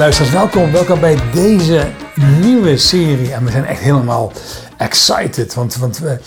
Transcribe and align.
Luisteraars, 0.00 0.34
welkom. 0.34 0.72
Welkom 0.72 1.00
bij 1.00 1.18
deze 1.32 1.88
nieuwe 2.40 2.76
serie. 2.76 3.32
En 3.32 3.44
we 3.44 3.50
zijn 3.50 3.64
echt 3.64 3.80
helemaal 3.80 4.32
excited, 4.76 5.54
want, 5.54 5.76
want 5.76 5.98
we, 5.98 6.18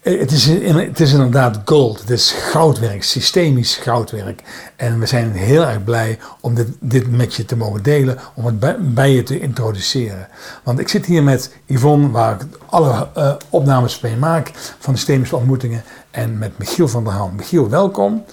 het, 0.00 0.30
is, 0.30 0.46
het 0.46 1.00
is 1.00 1.12
inderdaad 1.12 1.60
gold. 1.64 2.00
Het 2.00 2.10
is 2.10 2.30
goudwerk, 2.32 3.02
systemisch 3.02 3.76
goudwerk. 3.76 4.42
En 4.76 4.98
we 4.98 5.06
zijn 5.06 5.32
heel 5.32 5.66
erg 5.66 5.84
blij 5.84 6.18
om 6.40 6.54
dit, 6.54 6.68
dit 6.80 7.10
met 7.10 7.34
je 7.34 7.44
te 7.44 7.56
mogen 7.56 7.82
delen, 7.82 8.18
om 8.34 8.46
het 8.46 8.58
bij, 8.58 8.76
bij 8.80 9.10
je 9.10 9.22
te 9.22 9.40
introduceren. 9.40 10.28
Want 10.62 10.78
ik 10.78 10.88
zit 10.88 11.06
hier 11.06 11.22
met 11.22 11.56
Yvonne, 11.66 12.10
waar 12.10 12.34
ik 12.34 12.46
alle 12.66 13.08
eh, 13.14 13.34
opnames 13.48 14.00
mee 14.00 14.16
maak 14.16 14.50
van 14.78 14.92
de 14.92 14.98
systemische 14.98 15.36
ontmoetingen. 15.36 15.82
En 16.10 16.38
met 16.38 16.58
Michiel 16.58 16.88
van 16.88 17.04
der 17.04 17.12
Haan. 17.12 17.34
Michiel, 17.34 17.68
welkom. 17.68 18.24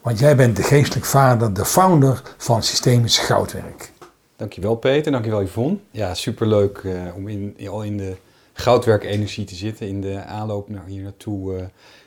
Want 0.00 0.18
jij 0.18 0.36
bent 0.36 0.56
de 0.56 0.62
geestelijk 0.62 1.06
vader, 1.06 1.54
de 1.54 1.64
founder 1.64 2.22
van 2.36 2.62
Systemisch 2.62 3.18
Goudwerk. 3.18 3.91
Dankjewel 4.36 4.74
Peter, 4.74 5.12
dankjewel 5.12 5.42
Yvonne. 5.42 5.76
Ja, 5.90 6.14
superleuk 6.14 6.78
eh, 6.84 6.92
om 7.16 7.28
in, 7.28 7.56
al 7.68 7.82
in 7.82 7.96
de 7.96 8.16
goudwerkenergie 8.52 9.44
te 9.44 9.54
zitten. 9.54 9.88
In 9.88 10.00
de 10.00 10.22
aanloop 10.24 10.68
naar 10.68 10.84
hier 10.86 11.02
naartoe 11.02 11.56
eh, 11.56 11.62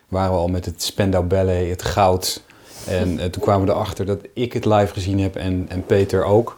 waren 0.08 0.32
we 0.32 0.38
al 0.38 0.48
met 0.48 0.66
het 0.66 0.84
Spendau 0.84 1.26
Ballet, 1.26 1.70
het 1.70 1.82
goud. 1.84 2.42
En 2.88 3.20
eh, 3.20 3.26
toen 3.26 3.42
kwamen 3.42 3.68
we 3.68 3.74
erachter 3.74 4.06
dat 4.06 4.20
ik 4.34 4.54
het 4.54 4.66
live 4.66 4.94
gezien 4.94 5.20
heb 5.20 5.36
en, 5.36 5.66
en 5.70 5.86
Peter 5.86 6.24
ook. 6.24 6.58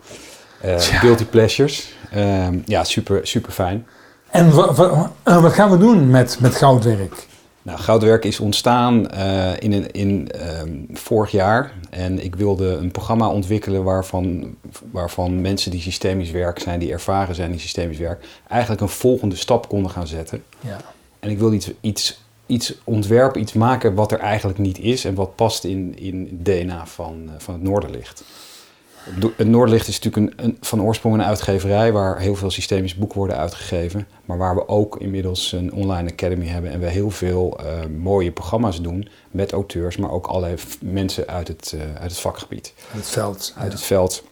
Tja. 0.61 0.77
Guilty 0.79 1.25
Pleasures. 1.25 1.93
Ehm, 2.11 2.59
ja, 2.65 2.83
super, 2.83 3.27
super 3.27 3.51
fijn. 3.51 3.87
En 4.31 4.51
wa- 4.55 4.73
wa- 4.73 5.11
wat 5.23 5.53
gaan 5.53 5.71
we 5.71 5.77
doen 5.77 6.09
met, 6.09 6.37
met 6.39 6.55
goudwerk? 6.55 7.26
Nou, 7.67 7.79
goudwerk 7.79 8.25
is 8.25 8.39
ontstaan 8.39 9.09
eh, 9.09 9.51
in, 9.59 9.71
een- 9.73 9.91
in 9.91 10.31
ehm, 10.31 10.71
vorig 10.93 11.31
jaar. 11.31 11.73
En 11.89 12.23
ik 12.23 12.35
wilde 12.35 12.67
een 12.67 12.91
programma 12.91 13.29
ontwikkelen 13.29 13.83
waarvan, 13.83 14.55
waarvan 14.91 15.41
mensen 15.41 15.71
die 15.71 15.81
systemisch 15.81 16.31
werk 16.31 16.59
zijn, 16.59 16.79
die 16.79 16.91
ervaren 16.91 17.35
zijn 17.35 17.51
in 17.51 17.59
systemisch 17.59 17.97
werk, 17.97 18.25
eigenlijk 18.47 18.81
een 18.81 18.89
volgende 18.89 19.35
stap 19.35 19.67
konden 19.69 19.91
gaan 19.91 20.07
zetten. 20.07 20.43
Ja. 20.59 20.77
En 21.19 21.29
ik 21.29 21.37
wilde 21.39 21.55
iets, 21.55 21.71
iets, 21.81 22.21
iets 22.45 22.73
ontwerpen, 22.83 23.41
iets 23.41 23.53
maken 23.53 23.93
wat 23.93 24.11
er 24.11 24.19
eigenlijk 24.19 24.59
niet 24.59 24.79
is 24.79 25.05
en 25.05 25.15
wat 25.15 25.35
past 25.35 25.63
in, 25.63 25.93
in 25.97 26.27
het 26.31 26.45
DNA 26.45 26.85
van, 26.85 27.23
eh, 27.27 27.33
van 27.37 27.53
het 27.53 27.63
Noorderlicht. 27.63 28.23
Het 29.35 29.47
Noorderlicht 29.47 29.87
is 29.87 29.99
natuurlijk 29.99 30.39
een, 30.39 30.45
een, 30.45 30.57
van 30.61 30.81
oorsprong 30.81 31.15
een 31.15 31.23
uitgeverij 31.23 31.91
waar 31.91 32.19
heel 32.19 32.35
veel 32.35 32.51
systemische 32.51 32.97
boeken 32.97 33.17
worden 33.17 33.37
uitgegeven. 33.37 34.07
Maar 34.25 34.37
waar 34.37 34.55
we 34.55 34.67
ook 34.67 34.97
inmiddels 34.97 35.51
een 35.51 35.73
online 35.73 36.11
academy 36.11 36.45
hebben 36.45 36.71
en 36.71 36.79
we 36.79 36.89
heel 36.89 37.09
veel 37.09 37.59
eh, 37.59 37.85
mooie 37.85 38.31
programma's 38.31 38.81
doen 38.81 39.07
met 39.31 39.51
auteurs, 39.51 39.97
maar 39.97 40.11
ook 40.11 40.27
allerlei 40.27 40.55
mensen 40.81 41.27
uit 41.27 41.47
het, 41.47 41.73
eh, 41.75 42.01
uit 42.01 42.11
het 42.11 42.19
vakgebied 42.19 42.73
Het 42.87 43.07
veld. 43.07 43.53
uit 43.57 43.71
het 43.71 43.81
veld. 43.81 44.23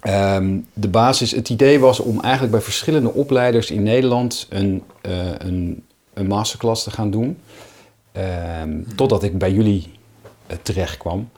Ehm, 0.00 0.58
de 0.72 0.88
basis, 0.88 1.30
het 1.30 1.48
idee 1.48 1.78
was 1.80 2.00
om 2.00 2.20
eigenlijk 2.20 2.52
bij 2.52 2.62
verschillende 2.62 3.12
opleiders 3.12 3.70
in 3.70 3.82
Nederland 3.82 4.46
een, 4.48 4.82
eh, 5.00 5.12
een, 5.38 5.84
een 6.14 6.26
masterclass 6.26 6.82
te 6.82 6.90
gaan 6.90 7.10
doen. 7.10 7.38
Ehm, 8.12 8.82
totdat 8.96 9.22
ik 9.22 9.38
bij 9.38 9.52
jullie 9.52 9.90
terecht 10.62 10.96
kwam. 10.96 11.28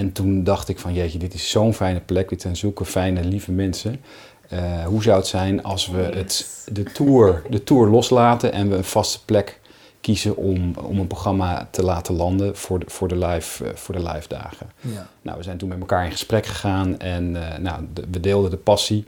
En 0.00 0.12
toen 0.12 0.44
dacht 0.44 0.68
ik 0.68 0.78
van 0.78 0.94
jeetje, 0.94 1.18
dit 1.18 1.34
is 1.34 1.50
zo'n 1.50 1.74
fijne 1.74 2.00
plek, 2.00 2.28
dit 2.28 2.40
zijn 2.42 2.56
zulke 2.56 2.84
fijne, 2.84 3.24
lieve 3.24 3.52
mensen. 3.52 4.00
Eh, 4.48 4.84
hoe 4.84 5.02
zou 5.02 5.16
het 5.16 5.26
zijn 5.26 5.62
als 5.62 5.88
we 5.88 6.02
het, 6.02 6.64
de, 6.72 6.82
tour, 6.82 7.42
de 7.50 7.64
tour 7.64 7.88
loslaten 7.88 8.52
en 8.52 8.68
we 8.70 8.76
een 8.76 8.84
vaste 8.84 9.24
plek 9.24 9.60
kiezen 10.00 10.36
om, 10.36 10.74
om 10.82 10.98
een 10.98 11.06
programma 11.06 11.68
te 11.70 11.82
laten 11.82 12.14
landen 12.14 12.56
voor 12.56 12.78
de, 12.78 12.86
voor 12.88 13.08
de, 13.08 13.16
live, 13.26 13.64
eh, 13.64 13.74
voor 13.74 13.94
de 13.94 14.02
live 14.02 14.28
dagen. 14.28 14.70
Ja. 14.80 15.08
Nou, 15.22 15.36
we 15.38 15.42
zijn 15.42 15.58
toen 15.58 15.68
met 15.68 15.80
elkaar 15.80 16.04
in 16.04 16.10
gesprek 16.10 16.46
gegaan 16.46 16.98
en 16.98 17.52
eh, 17.52 17.58
nou, 17.58 17.84
de- 17.94 18.04
we 18.10 18.20
deelden 18.20 18.50
de 18.50 18.56
passie. 18.56 19.04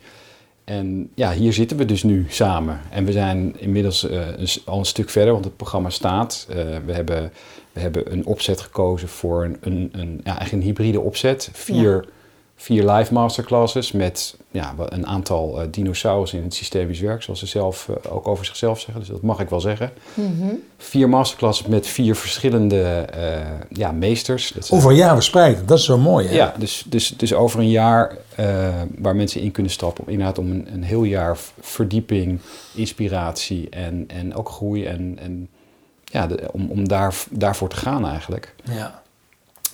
En 0.65 1.11
ja, 1.15 1.33
hier 1.33 1.53
zitten 1.53 1.77
we 1.77 1.84
dus 1.84 2.03
nu 2.03 2.27
samen. 2.28 2.81
En 2.91 3.05
we 3.05 3.12
zijn 3.12 3.61
inmiddels 3.61 4.09
eh, 4.09 4.27
al 4.65 4.78
een 4.78 4.84
stuk 4.84 5.11
verder, 5.11 5.33
want 5.33 5.45
het 5.45 5.56
programma 5.56 5.91
staat. 5.91 6.47
Eh, 6.49 6.56
we, 6.87 6.93
hebben, 6.93 7.33
we 7.73 7.81
hebben 7.81 8.12
een 8.12 8.27
opzet 8.27 8.61
gekozen 8.61 9.09
voor 9.09 9.45
een, 9.45 9.56
een, 9.61 9.89
een, 9.93 10.21
ja, 10.25 10.39
eigenlijk 10.39 10.53
een 10.53 10.62
hybride 10.62 11.00
opzet. 11.00 11.50
Vier, 11.53 12.05
vier 12.62 12.91
live 12.91 13.12
masterclasses 13.12 13.93
met 13.93 14.37
ja, 14.50 14.75
een 14.89 15.06
aantal 15.06 15.61
eh 15.61 15.67
dinosaurussen 15.71 16.39
in 16.39 16.45
het 16.45 16.55
systemisch 16.55 17.00
werk, 17.00 17.23
zoals 17.23 17.39
ze 17.39 17.47
zelf 17.47 17.89
eh, 17.89 18.15
ook 18.15 18.28
over 18.28 18.45
zichzelf 18.45 18.81
zeggen. 18.81 18.99
Dus 18.99 19.09
dat 19.09 19.23
mag 19.23 19.41
ik 19.41 19.49
wel 19.49 19.61
zeggen. 19.61 19.91
Vier 20.78 21.09
masterclasses 21.09 21.67
met 21.67 21.87
vier 21.87 22.17
verschillende 22.17 22.83
eh, 22.83 23.41
ja, 23.69 23.93
meesters. 23.93 24.53
Dat 24.53 24.67
zijn- 24.67 24.78
Over 24.81 24.91
een 24.93 24.97
jaar 24.97 25.15
verspreid, 25.15 25.69
dat 25.69 25.78
is 25.78 25.84
zo 25.84 25.99
mooi. 25.99 26.27
Hè? 26.27 26.34
ja, 26.34 26.55
dus, 26.59 26.84
dus, 26.87 27.09
dus 27.09 27.34
over 27.34 27.61
een 27.61 27.71
jaar 27.71 28.17
eh, 28.37 28.47
waar 28.99 29.17
mensen 29.17 29.41
in 29.41 29.50
kunnen 29.50 29.73
stappen. 29.73 30.05
Om 30.05 30.11
inderdaad 30.11 30.39
om 30.39 30.50
een, 30.50 30.69
een 30.73 30.83
heel 30.83 31.05
jaar 31.05 31.37
verdieping, 31.61 32.41
inspiratie 32.75 33.69
en, 33.71 34.05
en 34.09 34.34
ook 34.34 34.49
groei. 34.49 34.84
En, 34.84 35.19
en 35.23 35.49
ja, 36.05 36.27
de- 36.27 36.49
om, 36.53 36.71
om 36.71 36.89
daar, 36.89 37.15
daarvoor 37.31 37.69
te 37.69 37.77
gaan 37.77 38.06
eigenlijk. 38.06 38.55
Ja. 38.65 39.02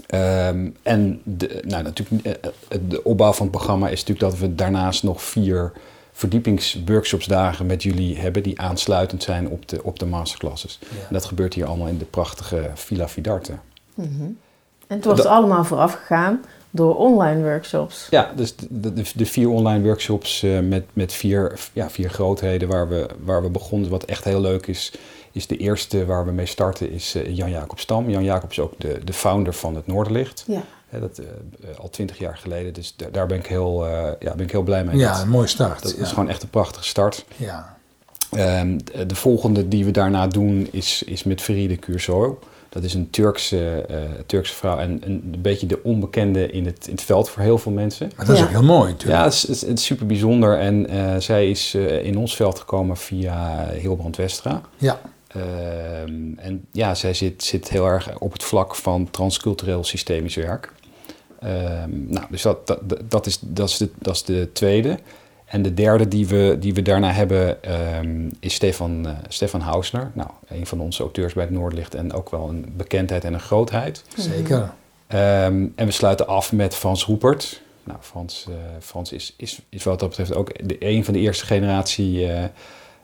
Ehm, 0.08 0.69
en 0.82 1.20
de, 1.24 1.62
nou, 1.66 1.82
natuurlijk, 1.82 2.26
eh, 2.26 2.32
eh, 2.69 2.78
de 2.88 3.04
opbouw 3.04 3.32
van 3.32 3.46
het 3.46 3.56
programma 3.56 3.88
is 3.88 4.04
natuurlijk 4.04 4.30
dat 4.30 4.38
we 4.41 4.54
daarnaast 4.54 5.02
nog 5.02 5.22
vier 5.22 5.72
verdiepingsworkshopsdagen 6.12 7.66
met 7.66 7.82
jullie 7.82 8.19
hebben 8.19 8.42
die 8.42 8.60
aansluitend 8.60 9.22
zijn 9.22 9.48
op 9.48 9.69
de, 9.69 9.82
op 9.82 9.98
de 9.98 10.06
masterclasses. 10.06 10.78
Ja. 10.82 10.86
En 11.08 11.12
dat 11.14 11.24
gebeurt 11.24 11.54
hier 11.54 11.66
allemaal 11.66 11.86
in 11.86 11.98
de 11.98 12.04
prachtige 12.04 12.70
Villa 12.74 13.08
Vidarte. 13.08 13.52
En 13.96 14.96
het 14.96 15.04
wordt 15.04 15.22
Dat- 15.22 15.30
allemaal 15.32 15.64
vooraf 15.64 15.92
gegaan 15.94 16.40
door 16.70 16.96
online 16.96 17.42
workshops. 17.42 18.06
Ja, 18.10 18.32
dus 18.36 18.56
de, 18.56 18.92
de, 18.92 19.02
de 19.14 19.26
vier 19.26 19.48
online 19.48 19.84
workshops 19.84 20.42
eh, 20.42 20.60
met, 20.60 20.84
met 20.92 21.12
vier, 21.12 21.58
ja, 21.72 21.90
vier 21.90 22.10
grootheden 22.10 22.69
waar 22.69 22.88
we, 22.88 23.06
waar 23.25 23.42
we 23.42 23.48
begonnen. 23.50 23.90
Wat 23.90 24.04
echt 24.04 24.25
heel 24.25 24.40
leuk 24.40 24.66
is, 24.66 24.92
is 25.33 25.47
de 25.47 25.56
eerste 25.56 26.06
waar 26.06 26.25
we 26.25 26.33
mee 26.33 26.47
starten 26.47 26.91
is 26.93 27.15
eh, 27.15 27.37
Jan-Jacob 27.37 27.78
Stam. 27.81 28.11
Jan-Jacob 28.11 28.50
is 28.50 28.59
ook 28.61 28.72
de, 28.78 29.00
de 29.05 29.12
founder 29.12 29.53
van 29.55 29.75
het 29.75 29.87
Noorderlicht. 29.87 30.44
Ja. 30.47 30.62
Hè, 30.89 31.00
dat, 31.00 31.19
eh, 31.19 31.25
eh, 31.71 31.78
al 31.78 31.91
twintig 31.91 32.19
jaar 32.19 32.37
geleden, 32.37 32.72
dus 32.72 32.94
da- 32.97 33.06
daar 33.12 33.27
ben 33.27 33.38
ik 33.38 33.47
heel, 33.47 33.87
eh, 33.87 33.93
ja, 34.19 34.34
ben 34.34 34.44
ik 34.44 34.50
heel 34.50 34.62
blij 34.62 34.84
mee. 34.84 34.97
ja, 34.97 35.12
dat 35.12 35.22
een 35.22 35.28
mooie 35.28 35.47
start. 35.47 35.83
dat 35.83 35.94
ja. 35.97 36.03
is 36.03 36.09
gewoon 36.09 36.28
echt 36.28 36.43
een 36.43 36.50
prachtige 36.50 36.84
start. 36.84 37.25
Ja. 37.37 37.77
Ehm, 38.31 38.78
de- 38.84 39.06
de 39.06 39.15
volgende 39.15 39.69
die 39.69 39.84
we 39.84 39.91
daarna 39.91 40.27
doen 40.27 40.69
is, 40.71 41.03
is 41.03 41.25
met 41.25 41.41
Feride 41.41 41.77
Curso. 41.77 42.38
Dat 42.69 42.83
is 42.83 42.94
een 42.94 43.11
Turkse, 43.11 43.84
eh, 43.88 43.97
Turkse 44.27 44.55
vrouw 44.55 44.78
en 44.78 44.91
een, 44.91 45.31
een 45.33 45.41
beetje 45.43 45.67
de 45.67 45.83
onbekende 45.83 46.50
in 46.50 46.67
het, 46.67 46.87
in 46.87 46.93
het 46.93 47.03
veld 47.03 47.31
voor 47.31 47.43
heel 47.43 47.59
veel 47.59 47.72
mensen. 47.72 48.12
Maar 48.17 48.27
dat 48.27 48.34
is 48.34 48.41
Ja. 48.41 48.47
ook 48.47 48.53
heel 48.53 48.62
mooi 48.62 48.91
natuurlijk. 48.91 49.19
Ja, 49.19 49.25
het 49.25 49.33
is, 49.33 49.43
het 49.43 49.50
is- 49.50 49.61
het 49.61 49.78
is 49.78 49.84
super 49.84 50.06
bijzonder. 50.06 50.59
En 50.59 50.88
eh, 50.88 51.17
zij 51.19 51.50
is 51.50 51.75
eh, 51.75 52.05
in 52.05 52.19
ons 52.19 52.37
veld 52.37 52.59
gekomen 52.59 52.97
via 52.97 53.69
Hilbrand 53.81 54.17
Westra. 54.17 54.61
Ja. 54.77 55.00
Ehm, 55.28 56.33
en 56.37 56.66
ja, 56.72 56.94
zij 56.94 57.15
zit, 57.15 57.44
zit 57.44 57.69
heel 57.69 57.87
erg 57.87 58.19
op 58.19 58.33
het 58.33 58.43
vlak 58.43 58.75
van 58.75 59.11
transcultureel 59.11 59.84
systemisch 59.84 60.34
werk. 60.34 60.72
Ehm, 61.41 61.91
nou, 62.06 62.27
dus 62.31 62.43
dat, 62.43 62.66
dat, 62.66 62.83
dat, 63.05 63.27
is, 63.27 63.38
dat, 63.41 63.69
is 63.69 63.77
de, 63.77 63.91
dat 63.99 64.15
is 64.15 64.25
de 64.25 64.50
tweede. 64.53 64.99
En 65.44 65.62
de 65.62 65.75
derde 65.75 66.09
die 66.09 66.27
we, 66.27 66.56
die 66.61 66.75
we 66.75 66.83
daarna 66.83 67.12
hebben 67.12 67.62
ehm, 67.62 68.31
is 68.41 68.55
Stefan, 68.55 69.06
eh, 69.06 69.12
Stefan 69.28 69.61
Hausner. 69.61 70.11
Nou, 70.15 70.31
een 70.49 70.67
van 70.67 70.81
onze 70.81 71.03
auteurs 71.03 71.33
bij 71.33 71.44
het 71.44 71.53
Noordlicht 71.53 71.94
en 71.94 72.12
ook 72.12 72.31
wel 72.31 72.49
een 72.49 72.72
bekendheid 72.77 73.25
en 73.25 73.34
een 73.34 73.41
grootheid. 73.41 74.05
Zeker. 74.17 74.72
En 75.06 75.72
we 75.77 75.91
sluiten 75.91 76.27
af 76.27 76.53
met 76.53 76.75
Frans 76.75 77.05
Roepert. 77.05 77.62
Nou, 77.88 78.00
Frans, 78.00 78.47
eh, 78.49 78.55
Frans 78.81 79.12
is, 79.12 79.34
is, 79.37 79.61
is 79.69 79.84
wat 79.84 80.00
dat 80.00 80.09
betreft 80.09 80.34
ook 80.34 80.69
de, 80.69 80.77
een 80.78 81.05
van 81.05 81.14
de 81.14 81.20
eerste 81.20 81.47
generatie 81.47 82.32
eh, 82.32 82.44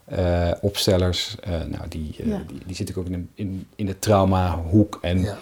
eh, 0.04 0.50
opstellers. 0.60 1.36
Eh, 1.42 1.50
nou, 1.50 1.88
die, 1.88 2.14
eh, 2.18 2.26
Ja. 2.26 2.42
die, 2.46 2.62
die 2.66 2.76
zit 2.76 2.96
ook 2.96 3.06
in, 3.06 3.12
de- 3.12 3.42
in, 3.42 3.66
in 3.76 3.86
de 3.86 3.98
traumahoek. 3.98 4.98
En 5.02 5.20
Ja. 5.20 5.36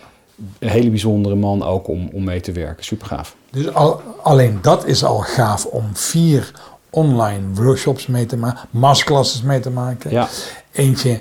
een 0.59 0.69
hele 0.69 0.89
bijzondere 0.91 1.35
man 1.35 1.63
ook 1.63 1.89
om, 1.89 2.09
om 2.13 2.25
mee 2.25 2.41
te 2.41 2.53
werken. 2.53 2.85
Super 2.85 3.07
gaaf. 3.07 3.37
Dus 3.51 3.75
al, 3.75 4.01
alleen 4.23 4.59
dat 4.63 4.87
is 4.87 5.05
al 5.05 5.19
gaaf 5.19 5.65
om 5.65 5.97
vier 5.97 6.53
online 6.91 7.55
workshops 7.55 8.07
mee 8.07 8.27
te 8.27 8.37
maken, 8.37 8.69
masterclasses 8.71 9.43
mee 9.43 9.61
te 9.61 9.71
maken. 9.71 10.11
Ja, 10.11 10.29
Eentje 10.73 11.21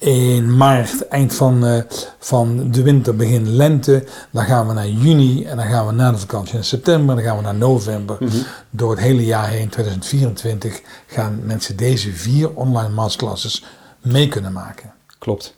in 0.00 0.56
maart, 0.56 1.08
eind 1.08 1.34
van, 1.34 1.66
eh, 1.66 1.82
van 2.18 2.70
de 2.70 2.82
winter, 2.82 3.16
begin 3.16 3.48
lente. 3.48 4.04
Dan 4.30 4.44
gaan 4.44 4.66
we 4.66 4.72
naar 4.72 4.88
juni 4.88 5.44
en 5.44 5.56
dan 5.56 5.66
gaan 5.66 5.86
we 5.86 5.92
na 5.92 6.10
de 6.10 6.18
vakantie 6.18 6.56
in 6.56 6.64
september. 6.64 7.14
Dan 7.14 7.24
gaan 7.24 7.36
we 7.36 7.42
naar 7.42 7.54
november. 7.54 8.18
Door 8.70 8.90
het 8.90 9.00
hele 9.00 9.24
jaar 9.24 9.48
heen, 9.48 9.68
2024, 9.68 10.80
gaan 11.06 11.40
mensen 11.44 11.76
deze 11.76 12.12
vier 12.12 12.54
online 12.54 12.94
masterclasses 12.94 13.64
mee 14.02 14.28
kunnen 14.28 14.52
maken. 14.52 14.92
klopt. 15.18 15.54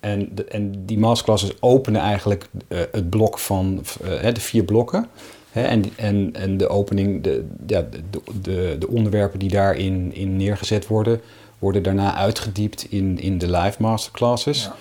En, 0.00 0.34
de, 0.34 0.44
en 0.44 0.86
die 0.86 0.98
masterclasses 0.98 1.52
openen 1.60 2.00
eigenlijk 2.00 2.46
eh, 2.68 2.78
het 2.92 3.10
blok 3.10 3.38
van 3.38 3.84
eh, 4.02 4.34
de 4.34 4.40
vier 4.40 4.64
blokken. 4.64 5.06
Hè, 5.50 5.62
en, 5.62 5.84
en, 5.96 6.30
en 6.32 6.56
de 6.56 6.68
opening, 6.68 7.22
de, 7.22 7.44
ja, 7.66 7.80
de, 8.10 8.20
de, 8.42 8.76
de 8.78 8.88
onderwerpen 8.88 9.38
die 9.38 9.50
daarin 9.50 10.14
in 10.14 10.36
neergezet 10.36 10.86
worden, 10.86 11.20
worden 11.58 11.82
daarna 11.82 12.14
uitgediept 12.14 12.86
in, 12.90 13.18
in 13.20 13.38
de 13.38 13.50
live 13.50 13.82
masterclasses. 13.82 14.62
Ja. 14.64 14.74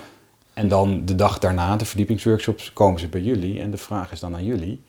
En 0.54 0.68
dan 0.68 1.02
de 1.06 1.16
dag 1.16 1.40
daarna, 1.40 1.76
de 1.76 1.86
verdiepingsworkshops, 1.86 2.74
komen 2.74 3.00
ze 3.00 3.08
bij 3.08 3.22
jullie. 3.22 3.62
En 3.62 3.72
de 3.72 3.78
vraag 3.78 4.12
is 4.12 4.20
dan 4.20 4.36
aan 4.36 4.46
jullie. 4.46 4.82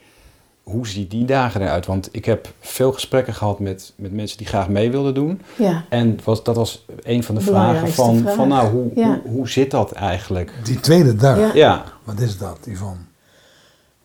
hoe 0.62 0.86
ziet 0.88 1.10
die 1.10 1.24
dagen 1.24 1.62
eruit? 1.62 1.86
Want 1.86 2.08
ik 2.12 2.24
heb 2.24 2.52
veel 2.60 2.92
gesprekken 2.92 3.34
gehad 3.34 3.58
met, 3.58 3.92
met 3.96 4.12
mensen 4.12 4.38
die 4.38 4.46
graag 4.46 4.68
mee 4.68 4.90
wilden 4.90 5.14
doen. 5.14 5.40
Ja. 5.58 5.84
En 5.88 6.18
was, 6.24 6.44
dat 6.44 6.56
was 6.56 6.84
een 7.02 7.22
van 7.22 7.34
de 7.34 7.40
vragen 7.40 7.88
van, 7.88 8.18
vraag. 8.18 8.34
van 8.34 8.48
nou, 8.48 8.68
hoe, 8.70 8.90
Ja. 8.94 9.20
hoe, 9.22 9.32
hoe 9.32 9.48
zit 9.48 9.70
dat 9.70 9.92
eigenlijk? 9.92 10.52
Die 10.64 10.80
tweede 10.80 11.14
dag, 11.16 11.36
Ja. 11.38 11.50
Ja, 11.54 11.84
wat 12.04 12.20
is 12.20 12.38
dat, 12.38 12.58
Yvonne? 12.64 12.96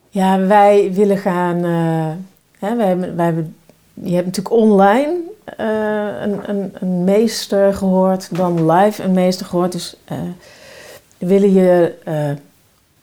Ja, 0.10 0.40
wij 0.40 0.94
willen 0.94 1.18
gaan. 1.18 1.56
eh, 1.64 2.12
hè, 2.68 2.76
wij 2.76 2.88
hebben, 2.88 3.16
wij 3.16 3.26
hebben, 3.26 3.56
je 3.94 4.14
hebt 4.14 4.26
natuurlijk 4.26 4.56
online 4.56 5.14
eh, 5.46 6.22
een, 6.22 6.50
een, 6.50 6.76
een 6.80 7.04
meester 7.04 7.74
gehoord, 7.74 8.36
dan 8.36 8.72
live 8.72 9.04
een 9.04 9.12
meester 9.12 9.46
gehoord. 9.46 9.72
Dus 9.72 9.96
we 11.18 11.28
willen 11.28 11.54
je 11.54 11.96
eh, 12.04 12.30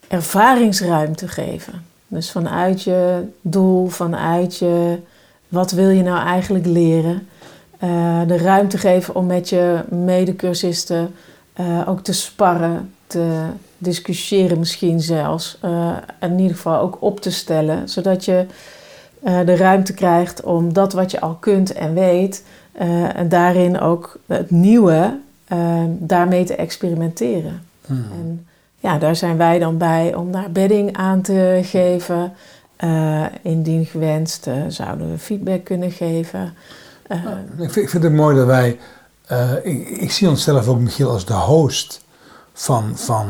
ervaringsruimte 0.09 1.29
geven. 1.29 1.85
Dus 2.07 2.31
vanuit 2.31 2.83
je 2.83 3.23
doel, 3.41 3.87
vanuit 3.87 4.57
je 4.57 4.99
wat 5.49 5.71
wil 5.71 5.89
je 5.89 6.03
nou 6.03 6.27
eigenlijk 6.27 6.67
leren. 6.67 7.29
de 8.27 8.37
ruimte 8.37 8.79
geven 8.79 9.15
om 9.15 9.27
met 9.27 9.49
je 9.49 9.85
medecursisten 9.89 11.15
ook 11.87 12.01
te 12.01 12.13
sparren, 12.13 12.95
te 13.07 13.47
discussiëren 13.79 14.59
misschien 14.59 15.01
zelfs. 15.01 15.59
in 16.21 16.39
ieder 16.39 16.57
geval 16.57 16.81
ook 16.81 16.97
op 17.01 17.21
te 17.21 17.31
stellen, 17.31 17.89
zodat 17.89 18.25
je 18.25 18.47
eh, 19.23 19.39
de 19.47 19.57
ruimte 19.57 19.95
krijgt 19.95 20.43
om 20.43 20.73
dat 20.73 20.93
wat 20.93 21.11
je 21.11 21.21
al 21.21 21.35
kunt 21.41 21.73
en 21.73 21.95
weet, 21.95 22.45
eh, 22.73 23.17
en 23.17 23.29
daarin 23.29 23.81
ook 23.81 24.19
het 24.27 24.51
nieuwe, 24.51 25.19
eh, 25.47 25.83
daarmee 25.89 26.45
te 26.45 26.55
experimenteren. 26.55 27.63
Hmm. 27.87 28.05
En 28.13 28.47
ja, 28.79 28.99
daar 28.99 29.17
zijn 29.17 29.37
wij 29.37 29.59
dan 29.59 29.79
bij 29.79 30.15
om 30.15 30.33
daar 30.33 30.51
bedding 30.51 30.97
aan 30.97 31.21
te 31.21 31.61
geven. 31.63 32.33
Indien 33.43 33.87
gewenst 33.87 34.49
zouden 34.69 35.11
we 35.11 35.19
feedback 35.19 35.65
kunnen 35.65 35.91
geven. 35.91 36.55
Eh, 37.03 37.19
Ik 37.59 37.71
vind, 37.71 37.77
ik 37.77 37.89
vind 37.89 38.03
het 38.03 38.13
mooi 38.13 38.37
dat 38.37 38.47
wij, 38.47 38.79
ik, 39.63 39.89
ik 39.89 40.11
zie 40.11 40.29
onszelf 40.29 40.69
ook 40.69 40.79
Michiel 40.79 41.11
als 41.11 41.25
de 41.25 41.33
host 41.33 42.05
van, 42.53 42.93
van, 42.95 43.27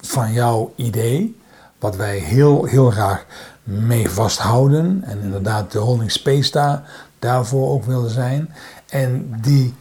van 0.00 0.32
jouw 0.32 0.72
idee, 0.76 1.36
wat 1.78 1.96
wij 1.96 2.18
heel, 2.18 2.64
heel 2.64 2.90
graag 2.90 3.26
mee 3.62 4.10
vasthouden 4.10 5.02
en 5.04 5.20
inderdaad 5.20 5.72
de 5.72 5.78
holding 5.78 6.10
space 6.10 6.50
daar, 6.50 6.82
daarvoor 7.18 7.70
ook 7.70 7.84
willen 7.84 8.10
zijn. 8.10 8.54
En 8.88 9.38
die, 9.40 9.74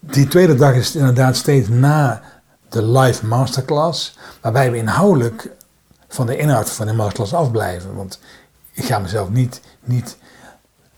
die 0.00 0.28
tweede 0.28 0.54
dag 0.54 0.74
is 0.74 0.96
inderdaad 0.96 1.36
steeds 1.36 1.68
na 1.68 2.22
de 2.68 2.86
live 2.86 3.26
masterclass, 3.26 4.18
waarbij 4.40 4.70
we 4.70 4.76
inhoudelijk 4.76 5.50
van 6.08 6.26
de 6.26 6.36
inhoud 6.36 6.70
van 6.70 6.86
de 6.86 6.92
masterclass 6.92 7.34
afblijven. 7.34 7.94
Want 7.94 8.20
ik 8.72 8.84
ga 8.84 8.98
mezelf 8.98 9.28
niet, 9.30 9.60
niet 9.84 10.16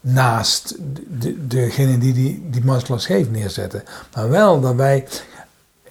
naast 0.00 0.74
de, 1.20 1.46
degene 1.46 1.98
die, 1.98 2.12
die 2.12 2.46
die 2.50 2.64
masterclass 2.64 3.06
geeft 3.06 3.30
neerzetten. 3.30 3.82
Maar 4.14 4.28
wel 4.28 4.60
dat 4.60 4.74
wij, 4.74 5.06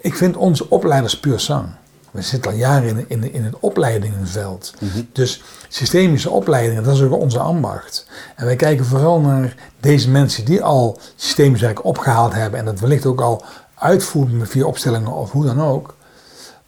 ik 0.01 0.15
vind 0.15 0.35
onze 0.35 0.69
opleiders 0.69 1.19
puur 1.19 1.39
zang. 1.39 1.67
We 2.11 2.21
zitten 2.21 2.51
al 2.51 2.57
jaren 2.57 2.87
in, 2.87 3.05
in, 3.07 3.33
in 3.33 3.43
het 3.43 3.59
opleidingenveld. 3.59 4.73
Dus 5.11 5.43
systemische 5.67 6.29
opleidingen, 6.29 6.83
dat 6.83 6.95
is 6.95 7.01
ook 7.01 7.13
onze 7.13 7.39
ambacht. 7.39 8.07
En 8.35 8.45
wij 8.45 8.55
kijken 8.55 8.85
vooral 8.85 9.19
naar 9.19 9.55
deze 9.79 10.09
mensen 10.09 10.45
die 10.45 10.63
al 10.63 10.99
systemisch 11.15 11.61
werk 11.61 11.85
opgehaald 11.85 12.33
hebben 12.33 12.59
en 12.59 12.65
dat 12.65 12.79
wellicht 12.79 13.05
ook 13.05 13.21
al 13.21 13.43
uitvoeren 13.75 14.47
via 14.47 14.65
opstellingen 14.65 15.11
of 15.11 15.31
hoe 15.31 15.45
dan 15.45 15.61
ook. 15.61 15.95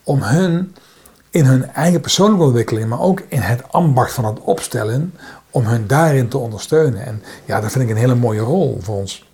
Om 0.04 0.22
hun 0.22 0.76
in 1.30 1.46
hun 1.46 1.70
eigen 1.74 2.02
persoonlijke 2.02 2.44
ontwikkeling, 2.44 2.90
maar 2.90 3.02
ook 3.02 3.22
in 3.28 3.42
het 3.42 3.72
ambacht 3.72 4.14
van 4.14 4.26
het 4.26 4.40
opstellen, 4.40 5.14
om 5.50 5.66
hun 5.66 5.88
daarin 5.88 6.28
te 6.28 6.38
ondersteunen. 6.38 7.06
En 7.06 7.24
ja, 7.46 7.62
dat 7.62 7.72
vind 7.72 7.84
ik 7.84 7.90
een 7.90 7.98
hele 7.98 8.16
mooie 8.16 8.40
rol 8.40 8.78
voor 8.82 8.96
ons. 8.96 9.28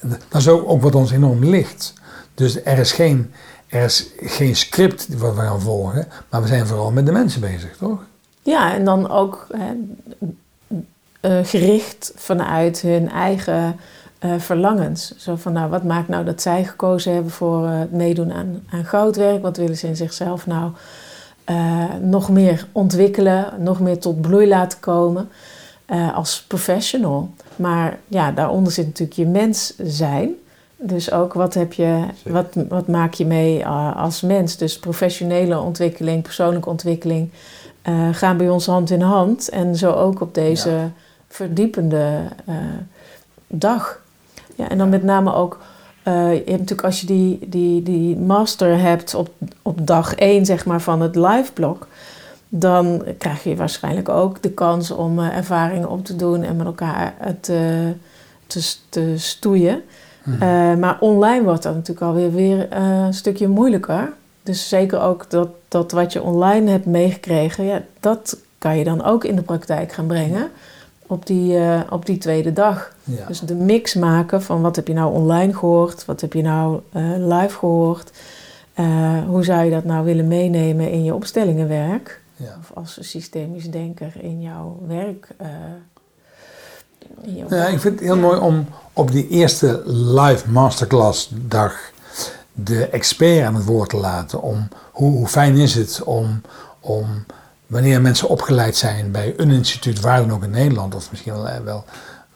Dat 0.00 0.40
is 0.40 0.48
ook, 0.48 0.68
ook 0.68 0.82
wat 0.82 0.94
ons 0.94 1.10
enorm 1.10 1.44
ligt. 1.44 1.92
Dus 2.34 2.64
er 2.64 2.78
is 2.78 2.92
geen, 2.92 3.32
er 3.74 3.84
is 3.84 4.06
geen 4.20 4.56
script 4.56 5.18
wat 5.18 5.34
we 5.34 5.40
gaan 5.40 5.60
volgen, 5.60 6.08
maar 6.30 6.42
we 6.42 6.48
zijn 6.48 6.66
vooral 6.66 6.90
met 6.90 7.06
de 7.06 7.12
mensen 7.12 7.40
bezig, 7.40 7.76
toch? 7.76 8.04
Ja, 8.42 8.74
en 8.74 8.84
dan 8.84 9.10
ook 9.10 9.46
hè, 9.50 9.72
eh, 11.20 11.44
gericht 11.44 12.12
vanuit 12.16 12.80
hun 12.80 13.10
eigen 13.10 13.76
eh, 14.18 14.34
verlangens. 14.38 15.16
Zo 15.16 15.36
van, 15.36 15.52
nou, 15.52 15.70
wat 15.70 15.84
maakt 15.84 16.08
nou 16.08 16.24
dat 16.24 16.42
zij 16.42 16.64
gekozen 16.64 17.12
hebben 17.12 17.32
voor 17.32 17.66
eh, 17.66 17.78
het 17.78 17.92
meedoen 17.92 18.32
aan, 18.32 18.62
aan 18.70 18.84
goudwerk? 18.84 19.42
Wat 19.42 19.56
willen 19.56 19.76
ze 19.76 19.86
in 19.86 19.96
zichzelf 19.96 20.46
nou 20.46 20.72
eh, 21.44 21.84
nog 22.00 22.30
meer 22.30 22.66
ontwikkelen, 22.72 23.52
nog 23.58 23.80
meer 23.80 23.98
tot 23.98 24.20
bloei 24.20 24.48
laten 24.48 24.80
komen 24.80 25.28
eh, 25.86 26.16
als 26.16 26.42
professional? 26.42 27.30
Maar 27.56 27.98
ja, 28.08 28.32
daaronder 28.32 28.72
zit 28.72 28.86
natuurlijk 28.86 29.16
je 29.16 29.26
mens 29.26 29.74
zijn. 29.78 30.34
Dus 30.86 31.12
ook 31.12 31.32
wat, 31.32 31.54
heb 31.54 31.72
je, 31.72 32.04
Zeker. 32.16 32.32
wat, 32.32 32.66
wat 32.68 32.88
maak 32.88 33.14
je 33.14 33.26
mee 33.26 33.62
eh, 33.62 33.96
als 33.96 34.20
mens? 34.20 34.56
Dus 34.56 34.78
professionele 34.78 35.58
ontwikkeling, 35.58 36.22
persoonlijke 36.22 36.68
ontwikkeling 36.68 37.30
eh, 37.82 38.08
gaan 38.12 38.36
bij 38.36 38.48
ons 38.48 38.66
hand 38.66 38.90
in 38.90 39.00
hand. 39.00 39.48
En 39.48 39.76
zo 39.76 39.92
ook 39.92 40.20
op 40.20 40.34
deze 40.34 40.70
Ja. 40.70 40.90
verdiepende 41.28 42.18
eh, 42.44 42.54
dag. 43.46 44.02
Ja, 44.54 44.68
en 44.68 44.78
dan 44.78 44.88
met 44.88 45.02
name 45.02 45.34
ook, 45.34 45.60
je 46.04 46.10
hebt 46.46 46.46
natuurlijk 46.46 46.84
als 46.84 47.00
je 47.00 47.06
die, 47.06 47.38
die, 47.48 47.82
die 47.82 48.16
master 48.16 48.78
hebt 48.78 49.14
op, 49.14 49.28
op 49.62 49.86
dag 49.86 50.14
1 50.14 50.46
zeg 50.46 50.66
maar, 50.66 50.80
van 50.80 51.00
het 51.00 51.16
live 51.16 51.52
blok, 51.52 51.86
dan 52.48 53.04
krijg 53.18 53.44
je 53.44 53.56
waarschijnlijk 53.56 54.08
ook 54.08 54.42
de 54.42 54.50
kans 54.50 54.90
om 54.90 55.18
ervaringen 55.18 55.88
op 55.90 56.04
te 56.04 56.16
doen 56.16 56.42
en 56.42 56.56
met 56.56 56.66
elkaar 56.66 57.14
eh, 57.20 57.30
te, 57.40 57.92
te 58.88 59.18
stoeien. 59.18 59.82
Eh, 60.24 60.74
maar 60.74 60.96
online 61.00 61.44
wordt 61.44 61.62
dat 61.62 61.74
natuurlijk 61.74 62.06
alweer 62.06 62.32
weer 62.32 62.68
eh, 62.68 63.04
een 63.04 63.14
stukje 63.14 63.48
moeilijker. 63.48 64.12
Dus 64.42 64.68
zeker 64.68 65.00
ook 65.00 65.30
dat, 65.30 65.48
dat 65.68 65.92
wat 65.92 66.12
je 66.12 66.22
online 66.22 66.70
hebt 66.70 66.86
meegekregen, 66.86 67.64
ja, 67.64 67.82
dat 68.00 68.38
kan 68.58 68.78
je 68.78 68.84
dan 68.84 69.04
ook 69.04 69.24
in 69.24 69.36
de 69.36 69.42
praktijk 69.42 69.92
gaan 69.92 70.06
brengen 70.06 70.50
op 71.06 71.26
die, 71.26 71.58
eh, 71.58 71.80
op 71.90 72.06
die 72.06 72.18
tweede 72.18 72.52
dag. 72.52 72.96
Ja. 73.04 73.26
Dus 73.26 73.40
de 73.40 73.54
mix 73.54 73.94
maken 73.94 74.42
van 74.42 74.60
wat 74.60 74.76
heb 74.76 74.86
je 74.86 74.94
nou 74.94 75.14
online 75.14 75.54
gehoord, 75.54 76.04
wat 76.04 76.20
heb 76.20 76.32
je 76.32 76.42
nou 76.42 76.80
live 77.18 77.58
gehoord. 77.58 78.12
Eh, 78.74 79.22
hoe 79.26 79.44
zou 79.44 79.64
je 79.64 79.70
dat 79.70 79.84
nou 79.84 80.04
willen 80.04 80.28
meenemen 80.28 80.90
in 80.90 81.04
je 81.04 81.14
opstellingenwerk? 81.14 82.20
ja. 82.36 82.56
Of 82.60 82.70
als 82.74 82.98
systemisch 83.00 83.70
denker 83.70 84.12
in 84.20 84.40
jouw 84.40 84.78
werk. 84.86 85.28
Eh, 87.22 87.48
Ja, 87.48 87.66
ik 87.66 87.80
vind 87.80 87.94
het 87.94 88.08
heel 88.08 88.16
mooi 88.16 88.38
om 88.38 88.66
op 88.92 89.12
die 89.12 89.28
eerste 89.28 89.82
live 89.86 90.50
masterclass 90.50 91.30
dag 91.32 91.92
de 92.52 92.86
expert 92.86 93.46
aan 93.46 93.54
het 93.54 93.64
woord 93.64 93.90
te 93.90 93.96
laten. 93.96 94.42
Om 94.42 94.68
hoe, 94.92 95.12
hoe 95.12 95.28
fijn 95.28 95.56
is 95.56 95.74
het 95.74 96.02
om, 96.02 96.40
om 96.80 97.24
wanneer 97.66 98.00
mensen 98.00 98.28
opgeleid 98.28 98.76
zijn 98.76 99.10
bij 99.10 99.34
een 99.36 99.50
instituut, 99.50 100.00
waar 100.00 100.20
dan 100.20 100.32
ook 100.32 100.42
in 100.42 100.50
Nederland 100.50 100.94
of 100.94 101.10
misschien 101.10 101.32
wel, 101.32 101.62
wel, 101.64 101.84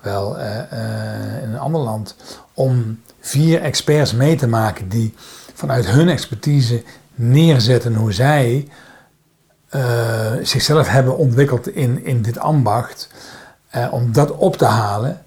wel 0.00 0.38
eh, 0.38 0.58
eh, 0.58 1.42
in 1.42 1.48
een 1.48 1.58
ander 1.58 1.80
land, 1.80 2.16
om 2.54 3.00
vier 3.20 3.60
experts 3.60 4.12
mee 4.12 4.36
te 4.36 4.46
maken 4.46 4.88
die 4.88 5.14
vanuit 5.54 5.86
hun 5.86 6.08
expertise 6.08 6.82
neerzetten 7.14 7.94
hoe 7.94 8.12
zij 8.12 8.68
eh, 9.68 10.32
zichzelf 10.42 10.88
hebben 10.88 11.16
ontwikkeld 11.16 11.68
in, 11.68 12.04
in 12.04 12.22
dit 12.22 12.38
ambacht. 12.38 13.08
Eh, 13.68 13.86
om 13.90 14.12
dat 14.12 14.30
op 14.30 14.56
te 14.56 14.64
halen 14.64 15.22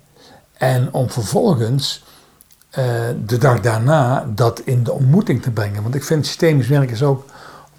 en 0.53 0.93
om 0.93 1.09
vervolgens 1.09 2.03
eh, 2.69 2.83
de 3.25 3.37
dag 3.37 3.59
daarna 3.59 4.25
dat 4.35 4.59
in 4.59 4.83
de 4.83 4.91
ontmoeting 4.91 5.41
te 5.41 5.51
brengen. 5.51 5.81
Want 5.81 5.95
ik 5.95 6.03
vind 6.03 6.25
systemisch 6.25 6.67
werk 6.67 6.91
is 6.91 7.03
ook, 7.03 7.25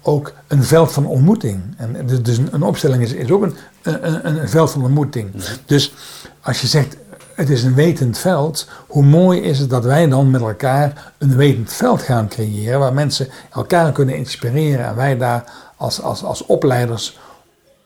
ook 0.01 0.33
een 0.47 0.63
veld 0.63 0.91
van 0.91 1.05
ontmoeting. 1.05 1.61
En 1.77 2.07
dus- 2.07 2.21
dus 2.21 2.37
een, 2.37 2.63
opstelling 2.63 3.03
is, 3.03 3.13
is 3.13 3.31
ook 3.31 3.43
een, 3.43 3.55
een, 3.81 4.27
een, 4.27 4.41
een 4.41 4.49
veld 4.49 4.71
van 4.71 4.83
ontmoeting. 4.83 5.31
Dus 5.65 5.93
als 6.41 6.61
je 6.61 6.67
zegt 6.67 6.97
het 7.35 7.49
is 7.49 7.63
een 7.63 7.75
wetend 7.75 8.17
veld, 8.17 8.67
hoe 8.87 9.03
mooi 9.03 9.41
is 9.41 9.59
het 9.59 9.69
dat 9.69 9.83
wij 9.83 10.07
dan 10.07 10.31
met 10.31 10.41
elkaar 10.41 11.13
een 11.17 11.35
wetend 11.35 11.73
veld 11.73 12.01
gaan 12.01 12.27
creëren 12.27 12.79
waar 12.79 12.93
mensen 12.93 13.27
elkaar 13.51 13.91
kunnen 13.91 14.15
inspireren 14.15 14.85
en 14.85 14.95
wij 14.95 15.17
daar 15.17 15.43
als, 15.77 16.01
als, 16.01 16.23
als 16.23 16.45
opleiders 16.45 17.19